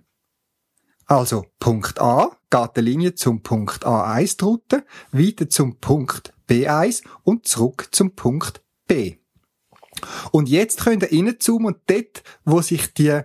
Also, 1.06 1.46
Punkt 1.58 2.00
A 2.00 2.36
geht 2.50 2.76
die 2.76 2.80
Linie 2.80 3.14
zum 3.14 3.42
Punkt 3.42 3.86
A1 3.86 4.38
die 4.38 4.44
Route, 4.44 4.84
weiter 5.12 5.48
zum 5.48 5.78
Punkt 5.78 6.32
B1 6.48 7.02
und 7.24 7.46
zurück 7.46 7.88
zum 7.90 8.14
Punkt 8.14 8.62
B. 8.86 9.16
Und 10.32 10.48
jetzt 10.48 10.80
könnt 10.80 11.02
ihr 11.02 11.12
reinzoomen 11.12 11.74
und 11.74 11.78
dort, 11.86 12.22
wo 12.44 12.60
sich 12.60 12.92
die, 12.94 13.20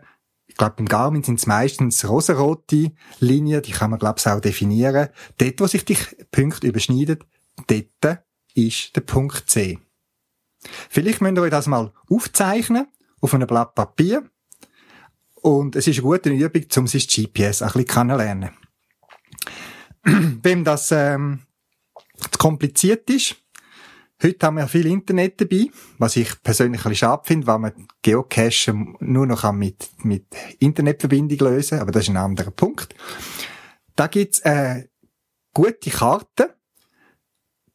ich 0.48 0.56
glaube 0.56 0.76
beim 0.78 0.88
Garmin 0.88 1.24
sind 1.24 1.40
es 1.40 1.48
meistens 1.48 2.08
rosarote 2.08 2.92
Linien, 3.20 3.62
die 3.62 3.72
kann 3.72 3.92
man 3.92 4.00
glaube 4.00 4.20
ich 4.20 4.28
auch 4.28 4.40
definieren, 4.40 5.10
dort, 5.38 5.60
wo 5.60 5.68
sich 5.68 5.86
die 5.86 5.98
Punkte 6.32 6.68
überschneiden, 6.68 7.24
dort 7.68 8.24
ist 8.56 8.96
der 8.96 9.02
Punkt 9.02 9.50
C. 9.50 9.80
Vielleicht 10.90 11.22
müsst 11.22 11.38
ihr 11.38 11.42
euch 11.42 11.52
das 11.52 11.68
mal 11.68 11.94
aufzeichnen 12.10 12.88
auf 13.22 13.34
einem 13.34 13.48
Blatt 13.48 13.76
Papier 13.76 14.30
und 15.42 15.76
es 15.76 15.88
ist 15.88 15.98
eine 15.98 16.04
gute 16.04 16.30
Übung, 16.30 16.66
um 16.78 16.88
sein 16.88 17.02
GPS 17.02 17.62
ein 17.62 17.68
bisschen 17.68 17.86
kennenlernen. 17.86 18.52
Wem 20.44 20.64
das 20.64 20.92
ähm, 20.92 21.40
zu 22.32 22.38
kompliziert 22.38 23.10
ist, 23.10 23.36
heute 24.22 24.46
haben 24.46 24.58
wir 24.58 24.68
viel 24.68 24.88
Internet 24.88 25.42
dabei, 25.42 25.68
was 25.98 26.16
ich 26.16 26.42
persönlich 26.42 26.82
ein 26.82 26.90
bisschen 26.90 27.10
schade 27.10 27.24
finde, 27.26 27.48
weil 27.48 27.60
man 27.60 27.88
Geocache 28.02 28.74
nur 29.00 29.26
noch 29.26 29.52
mit, 29.52 29.90
mit 30.04 30.26
Internetverbindung 30.60 31.40
lösen 31.40 31.78
kann, 31.78 31.82
aber 31.82 31.92
das 31.92 32.04
ist 32.04 32.10
ein 32.10 32.18
anderer 32.18 32.52
Punkt. 32.52 32.96
Da 33.96 34.08
gibt's 34.08 34.42
eine 34.44 34.90
gute 35.54 35.90
Karte, 35.90 36.56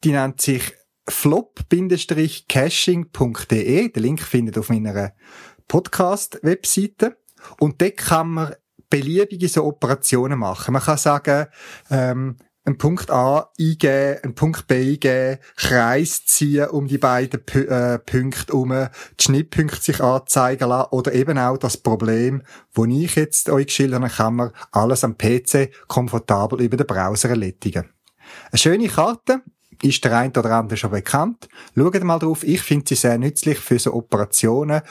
die 0.02 0.12
nennt 0.12 0.40
sich 0.40 0.72
flop-caching.de. 1.08 3.88
Den 3.88 4.02
Link 4.02 4.22
findet 4.22 4.56
ihr 4.56 4.60
auf 4.60 4.70
meiner 4.70 5.14
Podcast-Webseite. 5.68 7.18
Und 7.58 7.80
dort 7.80 7.96
kann 7.96 8.28
man 8.28 8.54
beliebige 8.90 9.48
so 9.48 9.64
Operationen 9.64 10.38
machen. 10.38 10.72
Man 10.72 10.82
kann 10.82 10.98
sagen, 10.98 11.46
ähm, 11.90 12.36
einen 12.66 12.78
Punkt 12.78 13.10
A 13.10 13.50
eingeben, 13.58 14.20
einen 14.22 14.34
Punkt 14.34 14.66
B 14.66 14.92
eingeben, 14.92 15.38
Kreis 15.56 16.24
ziehen 16.24 16.68
um 16.70 16.86
die 16.86 16.98
beiden 16.98 17.44
P 17.44 17.60
äh, 17.60 17.98
Punkte 17.98 18.52
herum, 18.52 18.88
die 19.18 19.22
Schnittpunkte 19.22 19.80
sich 19.82 20.00
anzeigen 20.00 20.68
lassen 20.68 20.88
oder 20.92 21.12
eben 21.12 21.38
auch 21.38 21.58
das 21.58 21.76
Problem, 21.76 22.42
wo 22.72 22.86
ich 22.86 23.16
jetzt 23.16 23.50
euch 23.50 23.66
geschildert 23.66 24.00
habe, 24.02 24.12
kann 24.12 24.34
man 24.36 24.50
alles 24.72 25.04
am 25.04 25.18
PC 25.18 25.70
komfortabel 25.88 26.62
über 26.62 26.76
den 26.76 26.86
Browser 26.86 27.30
erledigen. 27.30 27.90
Eine 28.50 28.58
schöne 28.58 28.88
Karte, 28.88 29.42
ist 29.82 30.04
der 30.04 30.16
eine 30.16 30.30
oder 30.30 30.52
andere 30.52 30.76
schon 30.76 30.92
bekannt. 30.92 31.48
Schaut 31.76 32.02
mal 32.04 32.18
drauf. 32.18 32.44
Ich 32.44 32.62
finde 32.62 32.86
sie 32.88 32.94
sehr 32.94 33.18
nützlich 33.18 33.58
für 33.58 33.78
so 33.78 33.92
Operationen 33.92 34.82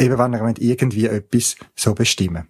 eben 0.00 0.18
wenn 0.18 0.32
ihr 0.32 0.70
irgendwie 0.70 1.06
etwas 1.06 1.56
so 1.76 1.94
bestimmen 1.94 2.48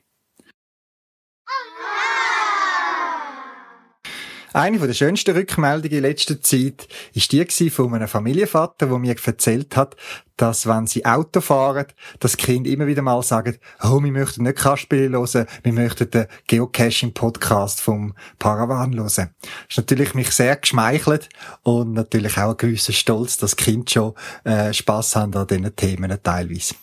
Eine 4.53 4.81
der 4.81 4.95
schönsten 4.95 5.37
Rückmeldungen 5.37 5.99
in 5.99 6.03
letzter 6.03 6.41
Zeit 6.41 6.89
ist 7.13 7.31
die 7.31 7.71
von 7.71 7.95
einem 7.95 8.09
Familienvater, 8.09 8.89
der 8.89 8.99
mir 8.99 9.15
erzählt 9.25 9.77
hat, 9.77 9.95
dass 10.37 10.67
wenn 10.67 10.89
sie 10.89 11.05
Auto 11.05 11.41
fahren, 11.41 11.87
das 12.19 12.37
Kind 12.37 12.67
immer 12.67 12.89
wieder 12.89 13.03
mal 13.03 13.23
sagt, 13.23 13.61
oh, 13.81 14.03
wir 14.03 14.11
möchten 14.11 14.43
nicht 14.43 14.59
Kasperle 14.59 15.17
hören, 15.17 15.47
wir 15.63 15.73
möchten 15.73 16.11
den 16.11 16.27
Geocaching-Podcast 16.49 17.81
vom 17.81 18.15
Paravan 18.41 18.95
hören. 18.95 19.05
Das 19.05 19.29
ist 19.69 19.77
natürlich 19.77 20.15
mich 20.15 20.33
sehr 20.33 20.57
geschmeichelt 20.57 21.29
und 21.63 21.93
natürlich 21.93 22.37
auch 22.37 22.51
ein 22.51 22.57
gewisser 22.57 22.93
Stolz, 22.93 23.37
dass 23.37 23.55
Kind 23.55 23.89
schon 23.89 24.15
äh, 24.43 24.73
Spass 24.73 25.15
haben 25.15 25.33
an 25.35 25.47
diesen 25.47 25.77
Themen 25.77 26.19
teilweise. 26.25 26.75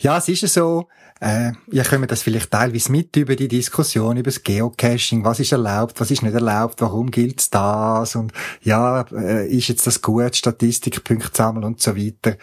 Ja, 0.00 0.18
es 0.18 0.28
ist 0.28 0.52
so, 0.52 0.88
äh, 1.20 1.52
ihr 1.70 1.84
kommt 1.84 2.10
das 2.10 2.22
vielleicht 2.22 2.50
teilweise 2.50 2.92
mit 2.92 3.16
über 3.16 3.34
die 3.34 3.48
Diskussion 3.48 4.16
über 4.16 4.30
das 4.30 4.42
Geocaching. 4.42 5.24
Was 5.24 5.40
ist 5.40 5.52
erlaubt, 5.52 5.98
was 6.00 6.10
ist 6.10 6.22
nicht 6.22 6.34
erlaubt, 6.34 6.80
warum 6.80 7.10
gilt 7.10 7.52
das? 7.52 8.14
Und 8.14 8.32
ja, 8.62 9.02
äh, 9.12 9.48
ist 9.48 9.68
jetzt 9.68 9.86
das 9.86 10.00
gut, 10.00 10.36
Statistikpunkte 10.36 11.36
sammeln 11.36 11.64
und 11.64 11.80
so 11.80 11.96
weiter. 11.96 12.36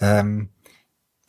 Ähm, 0.00 0.50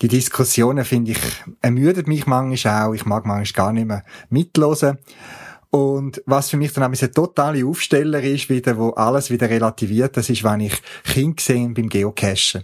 die 0.02 0.08
Diskussionen, 0.08 0.86
finde 0.86 1.12
ich, 1.12 1.20
ermüdet 1.62 2.08
mich 2.08 2.26
manchmal 2.26 2.88
auch. 2.88 2.94
Ich 2.94 3.06
mag 3.06 3.26
manchmal 3.26 3.66
gar 3.66 3.74
nicht 3.74 3.88
mehr 3.88 4.04
mitlosen. 4.30 4.98
Und 5.72 6.24
was 6.26 6.50
für 6.50 6.58
mich 6.58 6.74
dann 6.74 6.84
auch 6.84 7.02
ein 7.02 7.14
totale 7.14 7.66
Aufsteller 7.66 8.22
ist, 8.24 8.50
wieder, 8.50 8.78
wo 8.78 8.90
alles 8.92 9.30
wieder 9.30 9.50
relativiert, 9.50 10.18
das 10.18 10.30
ist, 10.30 10.44
wenn 10.44 10.62
ich 10.62 10.82
Kind 11.04 11.38
gesehen 11.38 11.74
beim 11.74 11.90
Geocachen. 11.90 12.64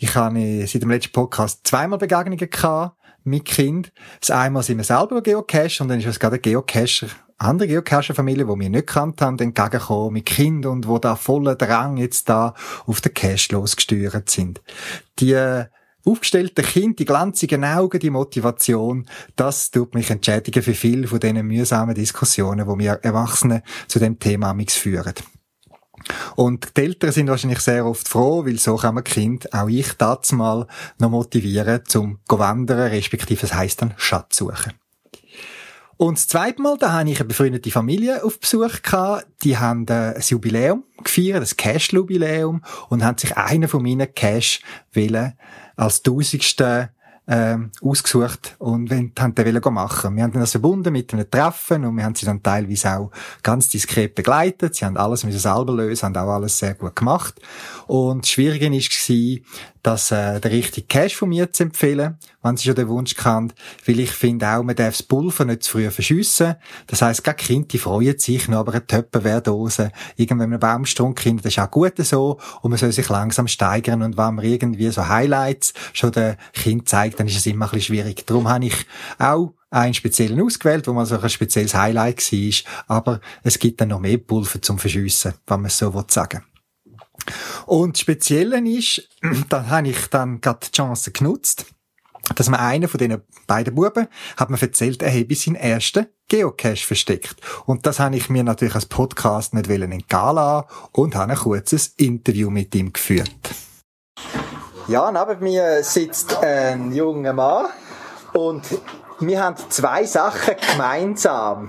Ich 0.00 0.14
habe 0.14 0.64
seit 0.68 0.80
dem 0.80 0.90
letzten 0.90 1.10
Podcast 1.10 1.66
zweimal 1.66 1.98
Begegnungen 1.98 2.38
gehabt 2.48 2.96
mit 3.24 3.44
Kind. 3.44 3.92
Das 4.20 4.30
einmal 4.30 4.62
sind 4.62 4.78
wir 4.78 4.84
selber 4.84 5.20
Geocacher 5.20 5.82
und 5.82 5.88
dann 5.88 5.98
ist 5.98 6.06
es 6.06 6.20
gerade 6.20 6.36
ein 6.36 6.42
Geocacher, 6.42 7.08
andere 7.36 7.66
Geocacher-Familie, 7.66 8.44
die 8.44 8.60
wir 8.60 8.70
nicht 8.70 8.86
gekannt 8.86 9.20
haben, 9.20 9.40
entgegengekommen 9.40 10.12
mit 10.12 10.26
Kind 10.26 10.66
und 10.66 10.86
wo 10.86 10.98
da 10.98 11.16
voller 11.16 11.56
Drang 11.56 11.96
jetzt 11.96 12.28
da 12.28 12.54
auf 12.86 13.00
den 13.00 13.12
Cache 13.12 13.52
losgesteuert 13.52 14.30
sind. 14.30 14.60
Die 15.18 15.32
äh, 15.32 15.64
aufgestellten 16.04 16.64
Kind, 16.64 17.00
die 17.00 17.04
glanzigen 17.04 17.64
Augen, 17.64 17.98
die 17.98 18.10
Motivation, 18.10 19.04
das 19.34 19.72
tut 19.72 19.94
mich 19.94 20.10
entschädigen 20.10 20.62
für 20.62 20.74
viele 20.74 21.08
von 21.08 21.18
diesen 21.18 21.44
mühsamen 21.44 21.96
Diskussionen, 21.96 22.68
wo 22.68 22.78
wir 22.78 23.00
Erwachsene 23.02 23.64
zu 23.88 23.98
dem 23.98 24.20
Thema 24.20 24.56
führen. 24.68 25.14
Und 26.36 26.76
die 26.76 26.82
Eltern 26.82 27.12
sind 27.12 27.28
wahrscheinlich 27.28 27.60
sehr 27.60 27.86
oft 27.86 28.08
froh, 28.08 28.44
weil 28.44 28.58
so 28.58 28.76
kann 28.76 28.94
man 28.94 29.04
Kind, 29.04 29.52
auch 29.52 29.68
ich 29.68 29.92
das 29.94 30.32
mal, 30.32 30.66
noch 30.98 31.10
motivieren, 31.10 31.82
zum 31.86 32.18
wandern, 32.28 32.90
respektive 32.90 33.44
es 33.44 33.54
heisst 33.54 33.82
dann 33.82 33.94
Schatz 33.96 34.36
suchen. 34.36 34.72
Und 35.98 36.16
das 36.16 36.28
zweite 36.28 36.62
Mal, 36.62 36.78
da 36.78 36.92
habe 36.92 37.10
ich 37.10 37.18
eine 37.18 37.26
befreundete 37.26 37.72
Familie 37.72 38.22
auf 38.22 38.38
Besuch 38.38 38.82
gehabt. 38.82 39.26
Die 39.42 39.58
haben 39.58 39.84
äh, 39.88 40.14
ein 40.14 40.22
Jubiläum 40.24 40.84
gefeiert, 41.02 41.42
das 41.42 41.56
Cash-Jubiläum, 41.56 42.62
und 42.88 43.04
haben 43.04 43.18
sich 43.18 43.36
einen 43.36 43.68
von 43.68 43.82
meinen 43.82 44.14
Cash 44.14 44.60
als 45.74 46.02
tausendsten 46.02 46.90
ähm, 47.28 47.70
ausgesucht 47.82 48.56
und 48.58 48.90
haben 48.90 49.34
den 49.34 49.44
wollen 49.44 49.74
machen. 49.74 50.16
Wir 50.16 50.22
haben 50.22 50.32
das 50.32 50.52
verbunden 50.52 50.92
mit 50.92 51.12
einem 51.12 51.30
Treffen 51.30 51.84
und 51.84 51.96
wir 51.96 52.04
haben 52.04 52.14
sie 52.14 52.24
dann 52.24 52.42
teilweise 52.42 52.96
auch 52.96 53.10
ganz 53.42 53.68
diskret 53.68 54.14
begleitet. 54.14 54.74
Sie 54.74 54.84
haben 54.86 54.96
alles 54.96 55.24
müssen 55.24 55.38
selber 55.38 55.74
lösen, 55.74 56.06
haben 56.06 56.16
auch 56.16 56.34
alles 56.34 56.58
sehr 56.58 56.74
gut 56.74 56.96
gemacht. 56.96 57.38
Und 57.86 58.24
das 58.24 58.30
Schwierige 58.30 58.70
war, 58.70 59.44
dass 59.82 60.10
äh, 60.10 60.40
der 60.40 60.50
richtige 60.50 60.86
Cash 60.86 61.16
von 61.16 61.28
mir 61.28 61.52
zu 61.52 61.62
empfehlen, 61.62 62.18
wenn 62.42 62.56
sie 62.56 62.64
schon 62.64 62.74
den 62.74 62.88
Wunsch 62.88 63.14
kennt, 63.14 63.54
weil 63.86 64.00
ich 64.00 64.10
finde 64.10 64.48
auch, 64.48 64.62
man 64.62 64.76
darf 64.76 64.96
das 64.96 65.02
Pulver 65.02 65.44
nicht 65.44 65.62
zu 65.62 65.72
früh 65.72 65.90
verschiessen. 65.90 66.56
Das 66.86 67.02
heisst, 67.02 67.24
gar 67.24 67.34
Kinder, 67.34 67.68
die 67.68 67.78
freuen 67.78 68.18
sich 68.18 68.48
noch, 68.48 68.58
aber 68.58 68.72
eine 68.72 68.86
Töppenwehrdose, 68.86 69.92
irgendwann 70.16 70.52
einen 70.52 70.60
Baumstrunk 70.60 71.18
Kinder, 71.18 71.42
das 71.42 71.54
ist 71.54 71.58
auch 71.58 71.70
gut 71.70 71.94
so 71.98 72.38
und 72.62 72.70
man 72.70 72.78
soll 72.78 72.92
sich 72.92 73.08
langsam 73.08 73.48
steigern 73.48 74.02
und 74.02 74.16
wenn 74.16 74.34
man 74.34 74.44
irgendwie 74.44 74.90
so 74.90 75.08
Highlights 75.08 75.74
schon 75.92 76.12
den 76.12 76.36
Kind 76.52 76.88
zeigt, 76.88 77.17
dann 77.18 77.26
ist 77.26 77.36
es 77.36 77.46
immer 77.46 77.66
ein 77.66 77.70
bisschen 77.70 77.94
schwierig. 77.94 78.26
Darum 78.26 78.48
habe 78.48 78.66
ich 78.66 78.86
auch 79.18 79.54
einen 79.70 79.94
speziellen 79.94 80.40
ausgewählt, 80.40 80.86
wo 80.86 80.92
man 80.92 81.04
so 81.04 81.18
ein 81.18 81.30
spezielles 81.30 81.74
Highlight 81.74 82.32
war. 82.32 82.86
Aber 82.86 83.20
es 83.42 83.58
gibt 83.58 83.80
dann 83.80 83.88
noch 83.88 84.00
mehr 84.00 84.18
Pulver 84.18 84.62
zum 84.62 84.78
Verschiessen, 84.78 85.34
wenn 85.46 85.60
man 85.60 85.66
es 85.66 85.78
so 85.78 86.04
sagen 86.08 86.44
Und 87.66 87.96
das 87.96 88.00
Spezielle 88.00 88.60
ist, 88.68 89.08
da 89.48 89.66
habe 89.66 89.88
ich 89.88 90.06
dann 90.06 90.40
gerade 90.40 90.60
die 90.66 90.72
Chance 90.72 91.10
genutzt, 91.10 91.66
dass 92.34 92.48
man 92.48 92.60
einer 92.60 92.88
von 92.88 92.98
diesen 92.98 93.22
beiden 93.46 93.74
Buben 93.74 94.06
hat 94.36 94.50
mir 94.50 94.60
erzählt, 94.60 95.02
er 95.02 95.12
habe 95.12 95.34
seinen 95.34 95.56
ersten 95.56 96.06
Geocache 96.28 96.76
versteckt. 96.76 97.36
Und 97.64 97.86
das 97.86 97.98
habe 97.98 98.16
ich 98.16 98.28
mir 98.28 98.44
natürlich 98.44 98.74
als 98.74 98.86
Podcast 98.86 99.54
nicht 99.54 99.68
entgehen 99.68 100.00
lassen 100.10 100.68
und 100.92 101.14
habe 101.14 101.32
ein 101.32 101.38
kurzes 101.38 101.88
Interview 101.96 102.50
mit 102.50 102.74
ihm 102.74 102.92
geführt. 102.92 103.30
Ja, 104.88 105.12
neben 105.12 105.44
mir 105.44 105.84
sitzt 105.84 106.42
ein 106.42 106.92
junger 106.92 107.34
Mann 107.34 107.66
und 108.32 108.62
wir 109.20 109.44
haben 109.44 109.54
zwei 109.68 110.04
Sachen 110.04 110.54
gemeinsam. 110.72 111.68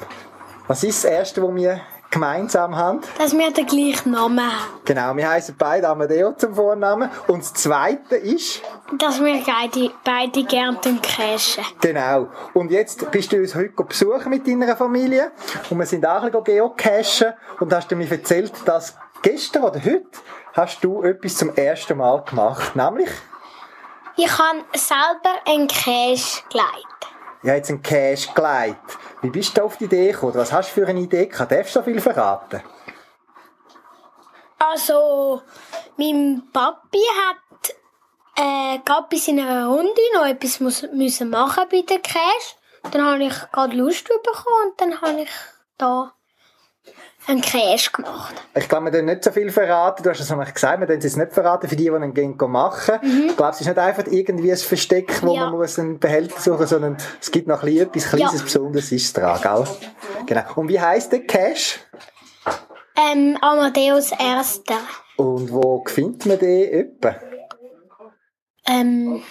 Was 0.67 0.85
ist 0.85 1.03
das 1.03 1.11
Erste, 1.11 1.43
was 1.43 1.53
wir 1.53 1.81
gemeinsam 2.09 2.77
haben? 2.77 3.01
Dass 3.17 3.37
wir 3.37 3.51
den 3.51 3.65
gleichen 3.65 4.11
Namen 4.11 4.39
haben. 4.39 4.85
Genau, 4.85 5.13
wir 5.17 5.29
heißen 5.29 5.53
beide 5.57 5.89
Amadeo 5.89 6.31
zum 6.31 6.55
Vornamen. 6.55 7.09
Und 7.27 7.41
das 7.41 7.53
Zweite 7.55 8.15
ist? 8.15 8.61
Dass 8.97 9.21
wir 9.21 9.43
beide, 9.45 9.91
beide 10.05 10.45
gerne 10.45 10.77
cashen. 11.01 11.65
Genau. 11.81 12.29
Und 12.53 12.71
jetzt 12.71 13.11
bist 13.11 13.33
du 13.33 13.37
uns 13.37 13.53
heute 13.53 13.83
besuchen 13.83 14.29
mit 14.29 14.47
deiner 14.47 14.77
Familie. 14.77 15.33
Und 15.69 15.77
wir 15.77 15.85
sind 15.85 16.05
auch 16.05 16.23
ein 16.23 16.31
bisschen 16.31 16.45
geocachen. 16.45 17.33
Und 17.59 17.73
hast 17.73 17.91
du 17.91 17.97
mir 17.97 18.09
erzählt, 18.09 18.53
dass 18.63 18.95
gestern 19.21 19.63
oder 19.63 19.83
heute 19.83 20.05
hast 20.59 20.83
du 20.83 21.03
etwas 21.03 21.37
zum 21.37 21.55
ersten 21.55 21.97
Mal 21.97 22.21
gemacht. 22.23 22.75
Nämlich? 22.75 23.09
Ich 24.17 24.37
habe 24.37 24.65
selber 24.73 25.39
einen 25.45 25.67
Cache 25.67 26.43
geleitet. 26.49 26.85
Ja, 27.43 27.55
jetzt 27.55 27.69
einen 27.69 27.81
Cache 27.81 28.33
geleitet. 28.35 28.77
Wie 29.21 29.29
bist 29.29 29.57
du 29.57 29.63
auf 29.63 29.77
die 29.77 29.85
Idee 29.85 30.11
gekommen? 30.11 30.35
Was 30.35 30.51
hast 30.51 30.69
du 30.69 30.81
für 30.81 30.87
eine 30.87 30.99
Idee 30.99 31.27
gehabt? 31.27 31.51
Darfst 31.51 31.75
du 31.75 31.79
so 31.79 31.85
viel 31.85 32.01
verraten? 32.01 32.61
Also, 34.57 35.41
mein 35.95 36.43
Papi 36.51 36.99
hat 37.23 37.75
äh, 38.35 38.79
gerade 38.83 39.07
bei 39.09 39.17
seiner 39.17 39.67
Runde 39.67 40.01
noch 40.13 40.25
etwas 40.25 40.59
muss, 40.59 40.81
müssen 40.91 41.29
machen 41.29 41.63
bei 41.71 41.81
der 41.83 41.99
Cash. 41.99 42.57
Dann 42.91 43.05
habe 43.05 43.23
ich 43.23 43.51
gerade 43.53 43.77
Lust 43.77 44.05
bekommen 44.05 44.71
und 44.71 44.81
dann 44.81 44.99
habe 44.99 45.21
ich 45.21 45.29
da 45.77 46.13
einen 47.29 47.41
Cash 47.41 47.91
gemacht. 47.91 48.35
Ich 48.55 48.67
glaube, 48.67 48.85
wir 48.85 48.91
dürfen 48.91 49.05
nicht 49.05 49.23
so 49.23 49.31
viel 49.31 49.51
verraten. 49.51 50.03
Du 50.03 50.09
hast 50.09 50.19
es 50.19 50.29
noch 50.29 50.53
gesagt, 50.53 50.79
wir 50.79 50.87
dürfen 50.87 51.05
es 51.05 51.15
nicht 51.15 51.33
verraten 51.33 51.67
für 51.67 51.75
die, 51.75 51.85
die 51.85 51.91
einen 51.91 52.13
gehen 52.13 52.35
machen. 52.47 52.95
Mhm. 53.01 53.27
Ich 53.29 53.37
glaube, 53.37 53.51
es 53.51 53.61
ist 53.61 53.67
nicht 53.67 53.77
einfach 53.77 54.05
irgendwie 54.07 54.51
ein 54.51 54.57
Versteck, 54.57 55.21
wo 55.21 55.35
ja. 55.35 55.45
man 55.45 55.59
muss 55.59 55.77
einen 55.79 55.99
Behälter 55.99 56.39
suchen 56.39 56.61
muss, 56.61 56.69
sondern 56.69 56.97
es 57.21 57.31
gibt 57.31 57.47
noch 57.47 57.63
etwas 57.63 58.09
Kleines, 58.09 58.39
ja. 58.39 58.43
Besonderes 58.43 58.91
ist 58.91 59.15
dran, 59.15 59.39
gell? 59.41 59.63
Genau. 60.25 60.41
Und 60.55 60.69
wie 60.69 60.79
heisst 60.79 61.11
der 61.11 61.21
Cash? 61.21 61.79
Ähm, 63.11 63.37
Amadeus 63.41 64.11
Erster. 64.11 64.79
Und 65.17 65.51
wo 65.51 65.83
findet 65.87 66.25
man 66.25 66.39
den 66.39 66.73
etwa? 66.73 67.15
Ähm, 68.67 69.23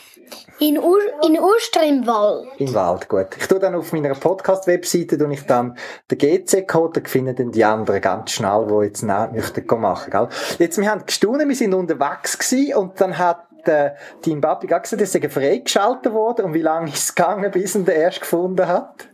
in, 0.58 0.78
Ur 0.78 0.98
in 1.24 1.38
Uster 1.38 1.82
im 1.82 2.06
Wald. 2.06 2.48
Im 2.58 2.74
Wald, 2.74 3.08
gut. 3.08 3.28
Ich 3.38 3.46
tue 3.46 3.58
dann 3.58 3.74
auf 3.74 3.92
meiner 3.92 4.14
Podcast-Webseite 4.14 5.22
und 5.24 5.30
ich 5.30 5.46
dann 5.46 5.76
den 6.10 6.18
GC-Code, 6.18 7.00
da 7.00 7.08
finden 7.08 7.36
dann 7.36 7.52
die 7.52 7.64
anderen 7.64 8.00
ganz 8.00 8.32
schnell, 8.32 8.66
die 8.68 8.86
jetzt 8.86 9.02
nach 9.02 9.30
möchten 9.30 9.80
machen, 9.80 10.10
gell? 10.10 10.28
Jetzt, 10.58 10.78
wir 10.78 10.90
haben 10.90 11.06
gestaunt, 11.06 11.46
wir 11.46 11.56
sind 11.56 11.74
unterwegs 11.74 12.38
gewesen 12.38 12.74
und 12.74 13.00
dann 13.00 13.18
hat 13.18 13.46
äh, 13.64 13.90
dein 14.24 14.40
Papi 14.40 14.66
gesagt, 14.66 15.00
dass 15.00 15.14
er 15.14 15.30
freigeschaltet 15.30 16.12
worden 16.12 16.46
und 16.46 16.54
wie 16.54 16.62
lange 16.62 16.88
ist 16.88 16.98
es 16.98 17.14
gegangen, 17.14 17.50
bis 17.50 17.74
er 17.74 17.82
den 17.82 17.94
erst 17.94 18.20
gefunden 18.20 18.66
hat? 18.66 19.08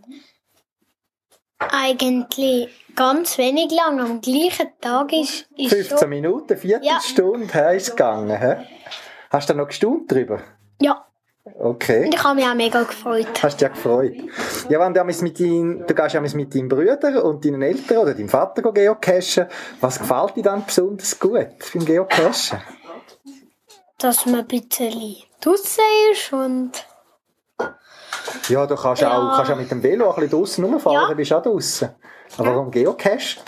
Eigentlich 1.58 2.68
ganz 2.94 3.38
wenig 3.38 3.70
lang. 3.70 4.00
Am 4.00 4.20
gleichen 4.20 4.68
Tag 4.80 5.12
ist, 5.12 5.46
ist 5.56 5.70
15 5.70 5.98
schon... 5.98 6.08
Minuten, 6.08 6.56
Viertelstunde 6.56 7.48
ja. 7.52 7.70
ist 7.70 7.88
es 7.88 7.90
gegangen. 7.90 8.38
He? 8.38 8.64
Hast 9.30 9.50
du 9.50 9.54
noch 9.54 9.68
gestaunt 9.68 10.10
drüber? 10.10 10.40
Ja. 10.80 11.06
Okay. 11.58 12.06
Und 12.06 12.14
ich 12.14 12.24
habe 12.24 12.36
mich 12.36 12.46
auch 12.46 12.54
mega 12.54 12.82
gefreut. 12.82 13.42
Hast 13.42 13.60
dich 13.60 13.62
ja 13.62 13.68
gefreut. 13.68 14.14
Ja, 14.70 14.80
wenn 14.80 14.94
du 14.94 15.04
mit 15.04 15.38
dein, 15.38 15.86
du 15.86 15.94
gehst 15.94 16.14
ja 16.14 16.20
mit 16.20 16.54
deinen 16.54 16.68
Brüdern 16.68 17.18
und 17.18 17.44
deinen 17.44 17.60
Eltern 17.60 17.98
oder 17.98 18.14
deinem 18.14 18.30
Vater 18.30 18.62
geocachen, 18.72 19.46
was 19.80 19.98
gefällt 19.98 20.36
dir 20.36 20.42
dann 20.42 20.64
besonders 20.64 21.18
gut 21.18 21.48
beim 21.74 21.84
Geocachen? 21.84 22.62
Dass 23.98 24.24
man 24.24 24.40
ein 24.40 24.46
bisschen 24.46 25.16
draussen 25.40 25.84
ist 26.12 26.32
und... 26.32 26.72
Ja, 28.48 28.66
du 28.66 28.74
kannst, 28.74 29.02
ja. 29.02 29.16
Auch, 29.16 29.36
kannst 29.36 29.52
auch 29.52 29.56
mit 29.56 29.70
dem 29.70 29.82
Velo 29.82 30.08
ein 30.08 30.14
bisschen 30.14 30.30
draussen 30.30 30.64
rumfahren, 30.64 31.10
ja. 31.10 31.14
bist 31.14 31.32
auch 31.32 31.42
draussen. 31.42 31.90
Aber 32.38 32.54
warum 32.54 32.70
Geocache? 32.70 33.40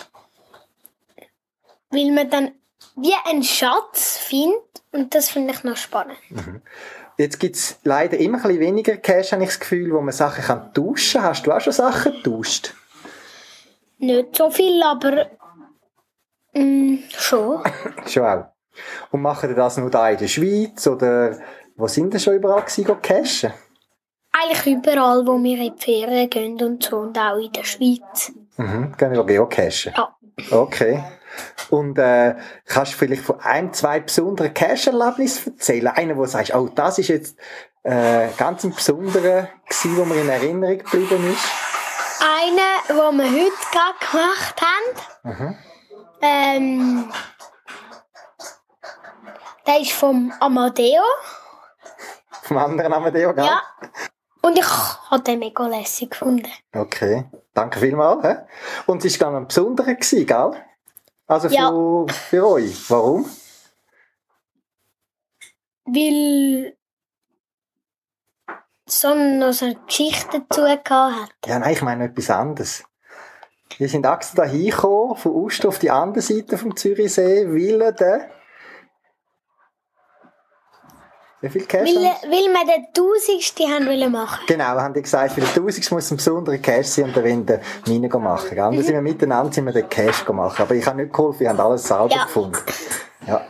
Weil 1.90 2.12
man 2.12 2.28
dann 2.28 2.52
wie 2.96 3.14
einen 3.24 3.42
Schatz 3.42 4.18
findet 4.18 4.60
und 4.92 5.14
das 5.14 5.30
finde 5.30 5.54
ich 5.54 5.64
noch 5.64 5.76
spannend. 5.76 6.18
Mhm. 6.28 6.62
Jetzt 7.18 7.40
gibt 7.40 7.57
es 7.57 7.79
leider 7.83 8.18
immer 8.18 8.38
ein 8.38 8.42
bisschen 8.42 8.61
weniger 8.61 8.96
Cash, 8.96 9.33
habe 9.33 9.42
ich 9.42 9.50
das 9.50 9.61
Gefühl, 9.61 9.92
wo 9.92 10.00
man 10.00 10.12
Sachen 10.12 10.44
kann 10.44 10.74
tauschen 10.74 11.20
kann. 11.20 11.31
Hast 11.31 11.46
du 11.46 11.52
auch 11.52 11.61
schon 11.61 11.72
Sachen 11.72 12.12
getauscht? 12.12 12.74
Nicht 13.98 14.37
so 14.37 14.50
viel, 14.50 14.83
aber 14.83 15.31
mm, 16.52 16.96
schon. 17.09 17.62
schon 18.07 18.24
auch. 18.24 18.44
Und 19.11 19.22
machen 19.22 19.48
ihr 19.48 19.57
das 19.57 19.79
nur 19.79 19.90
da 19.90 20.11
in 20.11 20.18
der 20.18 20.29
Schweiz 20.29 20.87
oder 20.87 21.38
wo 21.76 21.87
sind 21.87 22.12
ihr 22.12 22.20
schon 22.20 22.35
überall 22.35 22.62
gewesen, 22.62 23.00
cashen? 23.00 23.52
Eigentlich 24.33 24.66
überall, 24.66 25.26
wo 25.26 25.42
wir 25.42 25.59
in 25.59 25.74
die 25.74 25.83
Ferien 25.83 26.29
gehen 26.29 26.61
und 26.61 26.83
so 26.83 26.98
und 26.98 27.18
auch 27.18 27.38
in 27.38 27.52
der 27.52 27.64
Schweiz. 27.64 28.33
Mhm, 28.59 28.94
gehen 28.98 29.12
wir 29.12 29.24
geocachen? 29.24 29.94
Ja. 29.96 30.14
Okay. 30.50 31.02
Und 31.70 31.99
äh, 31.99 32.37
kannst 32.64 32.94
du 32.94 32.96
vielleicht 32.99 33.22
von 33.22 33.40
ein, 33.40 33.72
zwei 33.72 34.01
besonderen 34.01 34.55
Cash-Erlebnissen 34.55 35.55
erzählen? 35.55 35.88
Einer, 35.88 36.16
wo 36.16 36.22
du 36.22 36.29
sagst, 36.29 36.55
oh, 36.55 36.68
das 36.68 36.99
ist 36.99 37.09
jetzt 37.09 37.37
äh, 37.83 38.29
ganz 38.37 38.64
ein 38.64 38.75
besonderer 38.75 39.49
gewesen, 39.68 39.96
wo 39.96 40.05
mir 40.05 40.20
in 40.20 40.29
Erinnerung 40.29 40.79
geblieben 40.79 41.33
ist? 41.33 41.44
Einer, 42.20 43.01
wo 43.01 43.12
wir 43.12 43.31
heute 43.31 43.53
gerade 43.72 44.11
gemacht 44.11 44.62
haben. 44.62 45.38
Mhm. 45.38 45.59
Ähm, 46.22 47.12
der 49.66 49.81
ist 49.81 49.92
vom 49.92 50.33
Amadeo. 50.40 51.03
Vom 52.42 52.59
anderen 52.59 52.92
Amadeo, 52.92 53.35
gell? 53.35 53.44
Ja. 53.44 53.62
Und 54.42 54.59
ich 54.59 54.68
habe 55.11 55.22
den 55.25 55.40
mega 55.40 55.66
lässig 55.66 56.11
gefunden. 56.11 56.51
Okay. 56.72 57.25
Danke 57.53 57.81
vielmals. 57.81 58.25
He? 58.25 58.35
Und 58.87 59.05
es 59.05 59.20
war 59.20 59.35
ein 59.35 59.49
besonderer, 59.49 59.94
gell? 59.94 60.51
Also 61.26 61.48
ja. 61.48 61.70
für, 61.70 62.06
für 62.08 62.46
euch. 62.46 62.90
Warum? 62.90 63.28
Weil 65.84 66.76
so 68.88 69.08
eine, 69.08 69.52
so 69.52 69.66
eine 69.66 69.76
Geschichte 69.86 70.44
dazu 70.48 70.66
hat. 70.66 71.30
Ja, 71.44 71.58
nein, 71.58 71.72
ich 71.72 71.82
meine 71.82 72.04
etwas 72.04 72.30
anderes. 72.30 72.84
Wir 73.78 73.88
sind 73.88 74.06
extra 74.06 74.44
da 74.44 74.50
hingekommen, 74.50 75.16
von 75.16 75.32
Oster 75.32 75.68
auf 75.68 75.78
die 75.78 75.90
andere 75.90 76.22
Seite 76.22 76.56
vom 76.56 76.76
Zürichsee, 76.76 77.48
weil 77.48 77.92
der 77.92 78.30
wie 81.40 81.49
viel 81.51 81.66
Cash 81.66 81.90
weil, 81.94 82.03
weil 82.03 82.49
wir 82.49 82.64
den 82.64 82.87
Tausendste 82.94 83.64
haben 83.64 83.87
wollen 83.87 84.11
machen. 84.11 84.40
Genau, 84.46 84.64
haben 84.64 84.94
die 84.94 85.03
gesagt, 85.03 85.33
für 85.33 85.40
den 85.40 85.55
Tausendste 85.55 85.94
muss 85.94 86.11
ein 86.11 86.16
besonderer 86.16 86.59
Cash 86.59 86.87
sein 86.87 87.05
und 87.07 87.16
dann 87.16 87.25
wollen 87.25 87.49
wir 87.49 87.61
Mine 87.87 88.09
machen. 88.09 88.51
Und 88.51 88.57
dann 88.57 88.83
sind 88.83 88.94
wir 88.94 89.03
miteinander 89.03 89.53
sind 89.53 89.66
wir 89.66 89.72
den 89.72 89.88
Cash 89.88 90.25
gemacht. 90.25 90.59
Aber 90.59 90.75
ich 90.75 90.87
habe 90.87 91.03
nicht 91.03 91.12
geholfen, 91.12 91.40
wir 91.40 91.51
haben 91.51 91.61
alles 91.61 91.85
selber 91.85 92.11
ja. 92.11 92.25
gefunden. 92.25 92.59
Ja. 93.27 93.42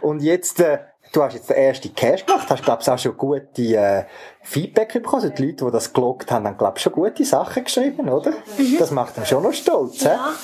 Und 0.00 0.22
jetzt, 0.22 0.60
äh, 0.60 0.78
du 1.12 1.22
hast 1.24 1.34
jetzt 1.34 1.50
den 1.50 1.56
ersten 1.56 1.92
Cash 1.92 2.24
gemacht, 2.24 2.48
hast, 2.48 2.62
glaube 2.62 2.82
ich, 2.82 2.88
auch 2.88 2.98
schon 2.98 3.16
gute 3.16 3.62
äh, 3.62 4.04
Feedback 4.42 4.92
bekommen. 4.92 5.24
Also 5.24 5.34
die 5.34 5.46
Leute, 5.46 5.64
die 5.64 5.70
das 5.72 5.92
geloggt 5.92 6.30
haben, 6.30 6.46
haben, 6.46 6.56
glaube 6.56 6.74
ich, 6.76 6.82
schon 6.84 6.92
gute 6.92 7.24
Sachen 7.24 7.64
geschrieben, 7.64 8.08
oder? 8.08 8.30
Mhm. 8.56 8.76
Das 8.78 8.92
macht 8.92 9.16
dann 9.16 9.26
schon 9.26 9.42
noch 9.42 9.52
stolz. 9.52 10.04
Ja. 10.04 10.34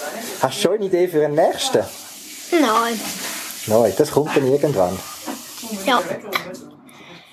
Hast 0.42 0.58
du 0.58 0.62
schon 0.62 0.74
eine 0.74 0.86
Idee 0.86 1.06
für 1.06 1.20
den 1.20 1.34
nächsten? 1.34 1.84
Nein. 2.50 3.00
Nein, 3.66 3.92
das 3.96 4.10
kommt 4.10 4.36
dann 4.36 4.46
irgendwann. 4.46 4.98
Ja. 5.86 6.00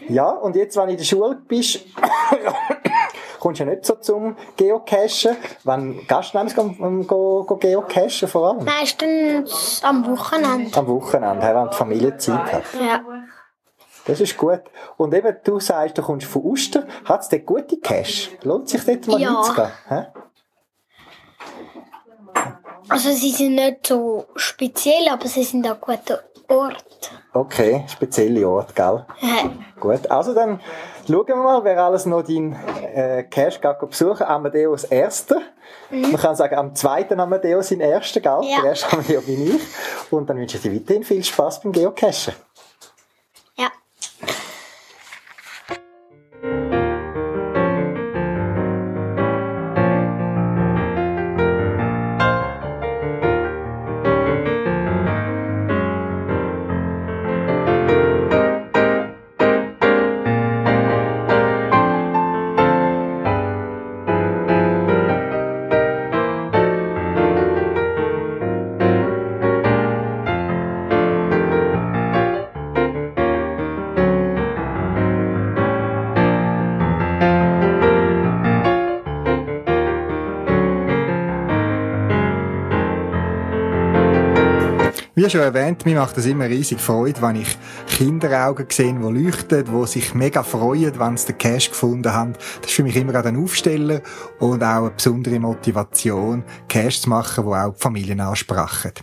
Ja, 0.09 0.29
und 0.29 0.55
jetzt, 0.55 0.77
wenn 0.77 0.85
du 0.85 0.91
in 0.91 0.97
der 0.97 1.05
Schule 1.05 1.35
bist, 1.47 1.85
kommst 3.39 3.59
du 3.59 3.65
ja 3.65 3.69
nicht 3.69 3.85
so 3.85 3.95
zum 3.95 4.35
Geocachen. 4.55 5.35
Wann 5.63 6.05
gehst 6.07 6.33
du 6.33 6.37
nämlich 6.37 7.07
go, 7.07 7.43
go 7.43 7.55
geocachen 7.57 8.27
vor 8.27 8.49
allem? 8.49 8.65
Meistens 8.65 9.81
am 9.83 10.05
Wochenende. 10.07 10.77
Am 10.77 10.87
Wochenende, 10.87 11.41
wenn 11.41 11.69
die 11.69 11.75
Familie 11.75 12.17
Zeit 12.17 12.53
hat. 12.53 12.63
Ja. 12.79 13.01
Das 14.05 14.21
ist 14.21 14.37
gut. 14.37 14.61
Und 14.95 15.13
eben, 15.13 15.35
du 15.43 15.59
sagst, 15.59 15.97
du 15.97 16.01
kommst 16.01 16.27
von 16.27 16.41
Uster. 16.43 16.87
Hat 17.03 17.21
es 17.21 17.29
dort 17.29 17.45
gute 17.45 17.77
Cash? 17.77 18.31
Lohnt 18.43 18.69
sich 18.69 18.83
dort 18.85 19.05
mal 19.07 19.19
ja. 19.19 19.43
hinzugehen? 19.43 20.07
Also 22.89 23.11
sie 23.11 23.31
sind 23.31 23.55
nicht 23.55 23.85
so 23.85 24.27
speziell, 24.37 25.09
aber 25.09 25.27
sie 25.27 25.43
sind 25.43 25.69
auch 25.69 25.81
gut 25.81 25.99
Ort. 26.49 27.11
Okay, 27.33 27.83
spezielle 27.87 28.47
Ort, 28.47 28.75
gell? 28.75 29.05
Äh, 29.21 29.49
Gut, 29.79 30.09
also 30.09 30.33
dann 30.33 30.59
schauen 31.07 31.27
wir 31.27 31.35
mal, 31.35 31.63
wer 31.63 31.83
alles 31.83 32.05
noch 32.05 32.23
deinen 32.23 32.55
äh, 32.93 33.23
Cash 33.23 33.59
besuchen. 33.59 34.23
Amadeus 34.23 34.85
Erster. 34.85 35.41
Man 35.91 36.17
kann 36.17 36.35
sagen, 36.35 36.55
am 36.55 36.73
zweiten 36.73 37.19
Amadeus 37.19 37.71
in 37.71 37.81
Erster, 37.81 38.21
gell? 38.21 38.39
Ja. 38.43 38.61
Der 38.61 38.69
erste 38.71 38.87
Amadeus 38.93 39.25
bin 39.25 39.55
ich. 39.55 39.61
Und 40.11 40.29
dann 40.29 40.37
wünsche 40.37 40.57
ich 40.57 40.63
dir 40.63 40.73
weiterhin 40.73 41.03
viel 41.03 41.23
Spaß 41.23 41.61
beim 41.61 41.71
Geocachen. 41.73 42.33
Wie 85.27 85.31
schon 85.31 85.41
erwähnt, 85.41 85.85
mir 85.85 85.97
macht 85.99 86.17
es 86.17 86.25
immer 86.25 86.45
riesig 86.45 86.79
Freude, 86.79 87.21
wenn 87.21 87.35
ich 87.35 87.57
Kinderaugen 87.89 88.65
sehe, 88.71 88.93
die 88.93 89.23
leuchten, 89.25 89.65
die 89.65 89.85
sich 89.85 90.13
mega 90.13 90.41
freuen, 90.41 90.97
wenn 90.97 91.17
sie 91.17 91.25
den 91.25 91.37
Cash 91.37 91.71
gefunden 91.71 92.13
haben. 92.13 92.31
Das 92.61 92.69
ist 92.69 92.75
für 92.77 92.83
mich 92.83 92.95
immer 92.95 93.13
ein 93.13 93.35
Aufsteller 93.35 94.01
und 94.39 94.63
auch 94.63 94.85
eine 94.85 94.91
besondere 94.91 95.37
Motivation, 95.41 96.45
Cash 96.69 97.01
zu 97.01 97.09
machen, 97.09 97.43
wo 97.43 97.53
auch 97.53 97.73
die 97.73 97.81
Familien 97.81 98.21
ansprechen. 98.21 98.93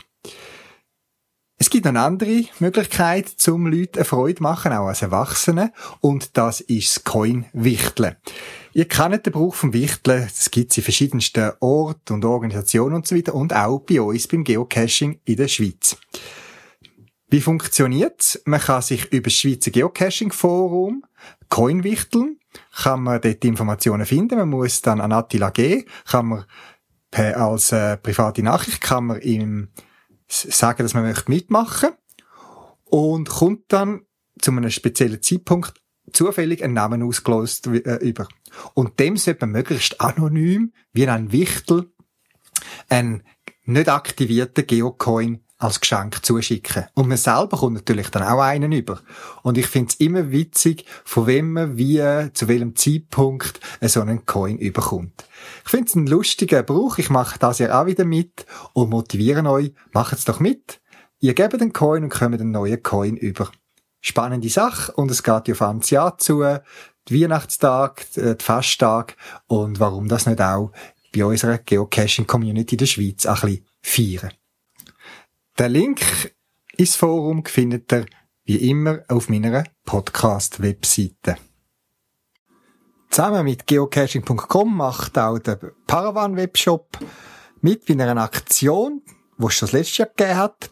Es 1.58 1.68
gibt 1.68 1.84
noch 1.84 1.90
eine 1.90 2.00
andere 2.00 2.44
Möglichkeit, 2.58 3.28
zum 3.28 3.66
Leuten 3.66 3.98
eine 3.98 4.06
Freude 4.06 4.36
zu 4.36 4.44
machen, 4.44 4.72
auch 4.72 4.86
als 4.86 5.02
Erwachsene, 5.02 5.74
und 6.00 6.38
das 6.38 6.62
ist 6.62 6.96
das 6.96 7.04
Coin-Wichteln. 7.04 8.16
Ihr 8.76 8.88
kennt 8.88 9.24
den 9.24 9.32
Brauch 9.32 9.54
vom 9.54 9.72
Wichteln, 9.72 10.22
das 10.24 10.50
gibt's 10.50 10.76
in 10.76 10.82
verschiedensten 10.82 11.52
Orten 11.60 12.14
und 12.14 12.24
Organisationen 12.24 12.96
und 12.96 13.06
so 13.06 13.14
weiter, 13.14 13.32
und 13.32 13.54
auch 13.54 13.78
bei 13.78 14.00
uns 14.02 14.26
beim 14.26 14.42
Geocaching 14.42 15.20
in 15.24 15.36
der 15.36 15.46
Schweiz. 15.46 15.96
Wie 17.28 17.40
funktioniert's? 17.40 18.42
Man 18.46 18.60
kann 18.60 18.82
sich 18.82 19.12
über 19.12 19.30
das 19.30 19.34
Schweizer 19.34 19.70
Geocaching 19.70 20.32
Forum 20.32 21.04
Coin 21.48 21.84
wichteln, 21.84 22.40
kann 22.82 23.04
man 23.04 23.20
dort 23.20 23.44
Informationen 23.44 24.06
finden, 24.06 24.38
man 24.38 24.48
muss 24.48 24.82
dann 24.82 25.00
an 25.00 25.12
Attila 25.12 25.50
gehen, 25.50 25.84
kann 26.06 26.26
man 26.26 26.44
per, 27.12 27.40
als 27.40 27.70
äh, 27.70 27.96
private 27.96 28.42
Nachricht 28.42 28.80
kann 28.80 29.06
man 29.06 29.20
ihm 29.20 29.68
sagen, 30.26 30.82
dass 30.82 30.94
man 30.94 31.04
möchte 31.04 31.30
mitmachen. 31.30 31.90
Und 32.86 33.28
kommt 33.28 33.66
dann 33.68 34.02
zu 34.40 34.50
einem 34.50 34.68
speziellen 34.68 35.22
Zeitpunkt 35.22 35.74
zufällig 36.12 36.62
einen 36.62 36.74
Namen 36.74 37.02
ausgelost 37.02 37.66
äh, 37.66 37.96
über. 37.96 38.28
Und 38.74 38.98
dem 39.00 39.16
sollte 39.16 39.46
man 39.46 39.52
möglichst 39.52 40.00
anonym, 40.00 40.72
wie 40.92 41.08
ein 41.08 41.32
Wichtel, 41.32 41.90
einen 42.88 43.22
nicht 43.64 43.88
aktivierten 43.88 44.66
Geocoin 44.66 45.40
als 45.58 45.80
Geschenk 45.80 46.24
zuschicken. 46.24 46.86
Und 46.94 47.08
man 47.08 47.16
selber 47.16 47.56
kommt 47.56 47.74
natürlich 47.74 48.08
dann 48.10 48.22
auch 48.22 48.40
einen 48.40 48.72
über. 48.72 49.00
Und 49.42 49.56
ich 49.56 49.66
finde 49.66 49.90
es 49.90 50.00
immer 50.00 50.30
witzig, 50.30 50.84
von 51.04 51.26
wem 51.26 51.52
man 51.52 51.76
wie, 51.76 52.02
zu 52.34 52.48
welchem 52.48 52.76
Zeitpunkt 52.76 53.60
so 53.80 54.00
einen 54.00 54.26
Coin 54.26 54.58
überkommt. 54.58 55.26
Ich 55.64 55.70
finde 55.70 55.88
es 55.88 55.96
einen 55.96 56.06
lustigen 56.06 56.66
Brauch. 56.66 56.98
Ich 56.98 57.08
mache 57.08 57.38
das 57.38 57.60
ja 57.60 57.80
auch 57.80 57.86
wieder 57.86 58.04
mit 58.04 58.46
und 58.72 58.90
motiviere 58.90 59.48
euch, 59.48 59.72
macht 59.92 60.18
es 60.18 60.24
doch 60.24 60.40
mit. 60.40 60.80
Ihr 61.20 61.34
gebt 61.34 61.58
den 61.58 61.72
Coin 61.72 62.04
und 62.04 62.12
kommt 62.12 62.40
einen 62.40 62.50
neuen 62.50 62.82
Coin 62.82 63.16
über. 63.16 63.50
Spannende 64.06 64.50
Sache 64.50 64.92
und 64.92 65.10
es 65.10 65.22
geht 65.22 65.48
ja 65.48 65.54
auf 65.54 65.62
ans 65.62 65.88
Jahr 65.88 66.18
zu, 66.18 66.44
die 67.08 67.22
Weihnachtstag, 67.22 68.06
die 68.14 68.34
Festtag 68.38 69.16
und 69.46 69.80
warum 69.80 70.08
das 70.08 70.26
nicht 70.26 70.42
auch 70.42 70.72
bei 71.14 71.24
unserer 71.24 71.56
Geocaching-Community 71.56 72.74
in 72.74 72.78
der 72.78 72.86
Schweiz 72.86 73.24
ein 73.24 73.34
bisschen 73.34 73.66
feiern. 73.80 74.34
Den 75.58 75.72
Link 75.72 76.02
ins 76.76 76.96
Forum 76.96 77.46
findet 77.46 77.90
ihr 77.92 78.04
wie 78.44 78.68
immer 78.68 78.98
auf 79.08 79.30
meiner 79.30 79.64
Podcast-Webseite. 79.86 81.38
Zusammen 83.08 83.44
mit 83.44 83.66
geocaching.com 83.66 84.76
macht 84.76 85.16
auch 85.16 85.38
der 85.38 85.56
Paravan 85.86 86.36
Webshop 86.36 86.98
mit 87.62 87.86
bei 87.86 87.94
einer 87.94 88.22
Aktion, 88.22 89.00
die 89.38 89.46
es 89.46 89.54
schon 89.54 89.66
das 89.66 89.72
letzte 89.72 90.02
Jahr 90.02 90.10
gegeben 90.14 90.36
hat. 90.36 90.70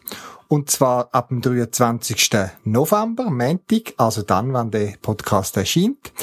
Und 0.53 0.69
zwar 0.69 1.09
ab 1.15 1.29
dem 1.29 1.41
23. 1.41 2.29
November, 2.63 3.31
Montag, 3.31 3.95
also 3.97 4.21
dann, 4.21 4.53
wenn 4.53 4.69
der 4.69 4.93
Podcast 5.01 5.57
erscheint, 5.57 6.13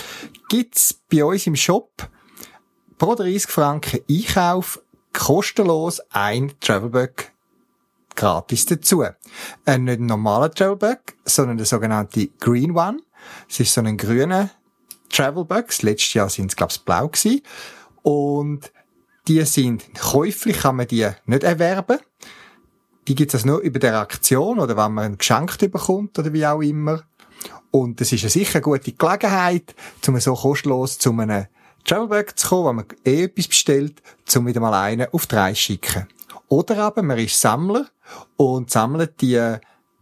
gibt's 0.49 0.95
bei 1.11 1.24
uns 1.24 1.49
im 1.49 1.57
Shop 1.57 2.09
pro 2.97 3.16
30 3.16 3.51
Franken 3.51 4.03
Einkauf 4.09 4.81
kostenlos 5.12 6.01
ein 6.11 6.53
Travelbug 6.61 7.33
gratis 8.14 8.66
dazu. 8.66 9.05
Ein 9.64 9.83
nicht 9.83 9.99
normaler 9.99 10.53
Travelbug, 10.53 11.01
sondern 11.24 11.57
der 11.57 11.66
sogenannte 11.66 12.28
Green 12.39 12.76
One. 12.76 12.99
Es 13.49 13.59
ist 13.59 13.74
so 13.74 13.81
ein 13.81 13.97
grüner 13.97 14.51
Travelbug. 15.09 15.66
Das 15.66 15.83
letzte 15.83 16.18
Jahr 16.18 16.31
sind 16.31 16.53
es, 16.53 16.57
glaube 16.57 16.72
ich, 16.72 16.85
blau 16.85 17.09
gewesen. 17.09 17.43
Und 18.03 18.70
die 19.26 19.45
sind 19.45 19.93
käuflich, 19.99 20.61
kann 20.61 20.76
man 20.76 20.87
die 20.87 21.09
nicht 21.26 21.43
erwerben. 21.43 21.99
Die 23.09 23.15
gibt 23.15 23.33
es 23.33 23.41
also 23.41 23.49
nur 23.49 23.61
über 23.61 23.79
der 23.79 23.99
Aktion 23.99 24.59
oder 24.59 24.77
wenn 24.77 24.93
man 24.93 25.05
ein 25.05 25.19
Geschenk 25.19 25.59
bekommt 25.59 26.19
oder 26.19 26.33
wie 26.33 26.47
auch 26.47 26.61
immer. 26.61 27.03
Und 27.71 28.01
es 28.01 28.13
ist 28.13 28.23
eine 28.23 28.31
sicher 28.31 28.61
gute 28.61 28.93
Gelegenheit, 28.93 29.75
um 30.07 30.19
so 30.21 30.35
kostenlos 30.35 30.99
zu 30.99 31.13
einem 31.13 31.47
Travelbag 31.85 32.39
zu 32.39 32.49
kommen, 32.49 32.67
wenn 32.67 32.77
man 32.77 32.87
eh 33.05 33.25
etwas 33.25 33.49
bestellt, 33.49 34.03
um 34.37 34.47
wieder 34.47 34.61
mal 34.61 34.75
einen 34.75 35.09
auf 35.13 35.27
drei 35.27 35.53
zu 35.53 35.61
schicken. 35.61 36.07
Oder 36.49 36.79
aber 36.79 37.03
man 37.03 37.19
ist 37.19 37.41
Sammler 37.41 37.87
und 38.37 38.71
sammelt 38.71 39.21
die 39.21 39.57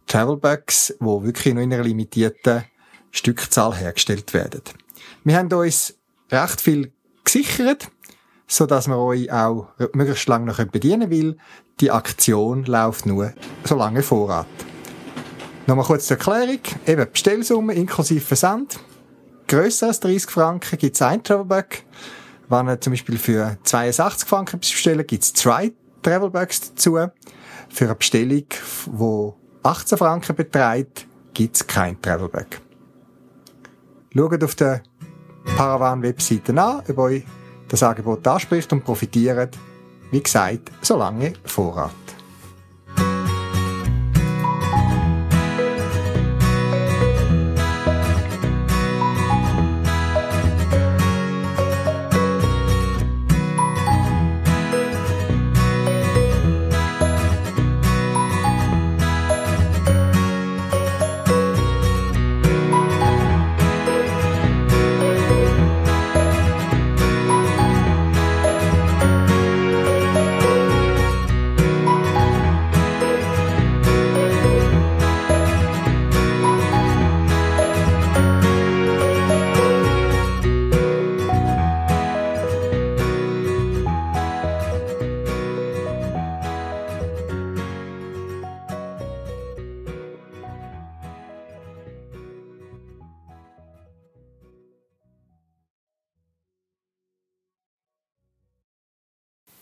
Travelbags, 0.07 0.95
die 0.99 1.05
wirklich 1.05 1.53
nur 1.53 1.63
in 1.63 1.73
einer 1.73 1.83
limitierten 1.83 2.65
Stückzahl 3.11 3.75
hergestellt 3.75 4.33
werden. 4.33 4.61
Wir 5.23 5.37
haben 5.37 5.51
uns 5.53 5.95
recht 6.31 6.61
viel 6.61 6.91
gesichert, 7.23 7.89
so 8.47 8.65
dass 8.65 8.87
wir 8.87 8.97
euch 8.97 9.31
auch 9.31 9.67
möglichst 9.93 10.27
lange 10.27 10.47
noch 10.47 10.63
bedienen 10.65 11.09
will. 11.09 11.37
Die 11.79 11.91
Aktion 11.91 12.65
läuft 12.65 13.05
nur 13.05 13.33
so 13.63 13.75
lange 13.75 14.03
Vorrat. 14.03 14.47
Nochmal 15.65 15.85
kurz 15.85 16.07
zur 16.07 16.17
Erklärung. 16.17 16.59
Eben 16.85 17.07
Bestellsumme 17.11 17.73
inklusive 17.73 18.19
Versand. 18.19 18.79
Grösser 19.47 19.87
als 19.87 19.99
30 20.01 20.29
Franken 20.29 20.77
gibt 20.77 20.95
es 20.95 21.01
ein 21.01 21.23
Travelbag. 21.23 21.83
Wenn 22.49 22.67
ihr 22.67 22.81
zum 22.81 22.93
Beispiel 22.93 23.17
für 23.17 23.57
82 23.63 24.27
Franken 24.27 24.59
bestellt, 24.59 25.07
gibt 25.07 25.23
es 25.23 25.33
zwei 25.33 25.71
Travelbags 26.01 26.71
dazu. 26.71 26.97
Für 27.69 27.85
eine 27.85 27.95
Bestellung, 27.95 28.45
die 28.87 29.31
18 29.63 29.97
Franken 29.97 30.35
beträgt, 30.35 31.05
gibt 31.33 31.55
es 31.55 31.65
kein 31.65 32.01
Travelbag. 32.01 32.61
Schaut 34.13 34.43
auf 34.43 34.55
der 34.55 34.81
Paravan-Webseite 35.55 36.59
an, 36.61 36.81
ob 36.89 36.97
euch 36.97 37.23
das 37.67 37.83
Angebot 37.83 38.27
anspricht 38.27 38.73
und 38.73 38.83
profitiert, 38.83 39.55
wie 40.11 40.21
gesagt, 40.21 40.71
solange 40.81 41.33
Vorrat. 41.45 41.91